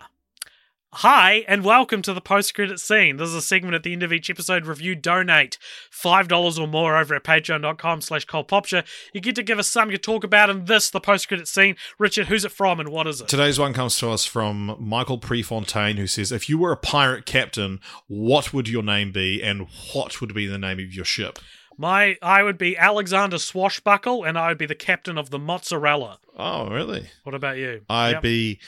[0.98, 3.18] Hi, and welcome to the post-credit scene.
[3.18, 4.68] This is a segment at the end of each episode.
[4.68, 5.58] Review, donate
[5.92, 8.86] $5 or more over at patreon.com slash cultpopture.
[9.12, 11.78] You get to give us something to talk about in this, the post-credit scene.
[11.98, 13.28] Richard, who's it from and what is it?
[13.28, 17.26] Today's one comes to us from Michael Prefontaine, who says, "If you were a pirate
[17.26, 21.40] captain, what would your name be, and what would be the name of your ship?"
[21.76, 26.20] My, I would be Alexander Swashbuckle, and I would be the captain of the Mozzarella.
[26.38, 27.10] Oh, really?
[27.24, 27.82] What about you?
[27.90, 28.22] I'd Yep.
[28.22, 28.60] be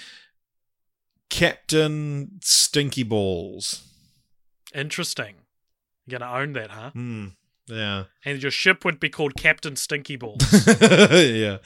[1.36, 3.84] Captain Stinky Balls.
[4.74, 5.36] Interesting.
[6.06, 6.92] You're going to own that, huh?
[6.92, 7.28] Hmm.
[7.68, 8.06] Yeah.
[8.24, 10.42] And your ship would be called Captain Stinky Balls.
[10.82, 11.58] yeah.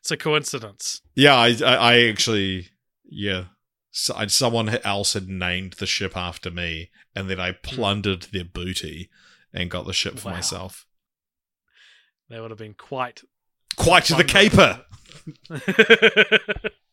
[0.00, 1.00] it's a coincidence.
[1.14, 1.34] Yeah.
[1.36, 2.68] I, I, I actually,
[3.08, 3.44] yeah.
[3.90, 8.44] So, I- someone else had named the ship after me, and then I plundered their
[8.44, 9.08] booty
[9.54, 10.34] and got the ship for Wow.
[10.34, 10.84] myself.
[12.28, 13.22] That would have been quite.
[13.76, 14.84] Quite the caper.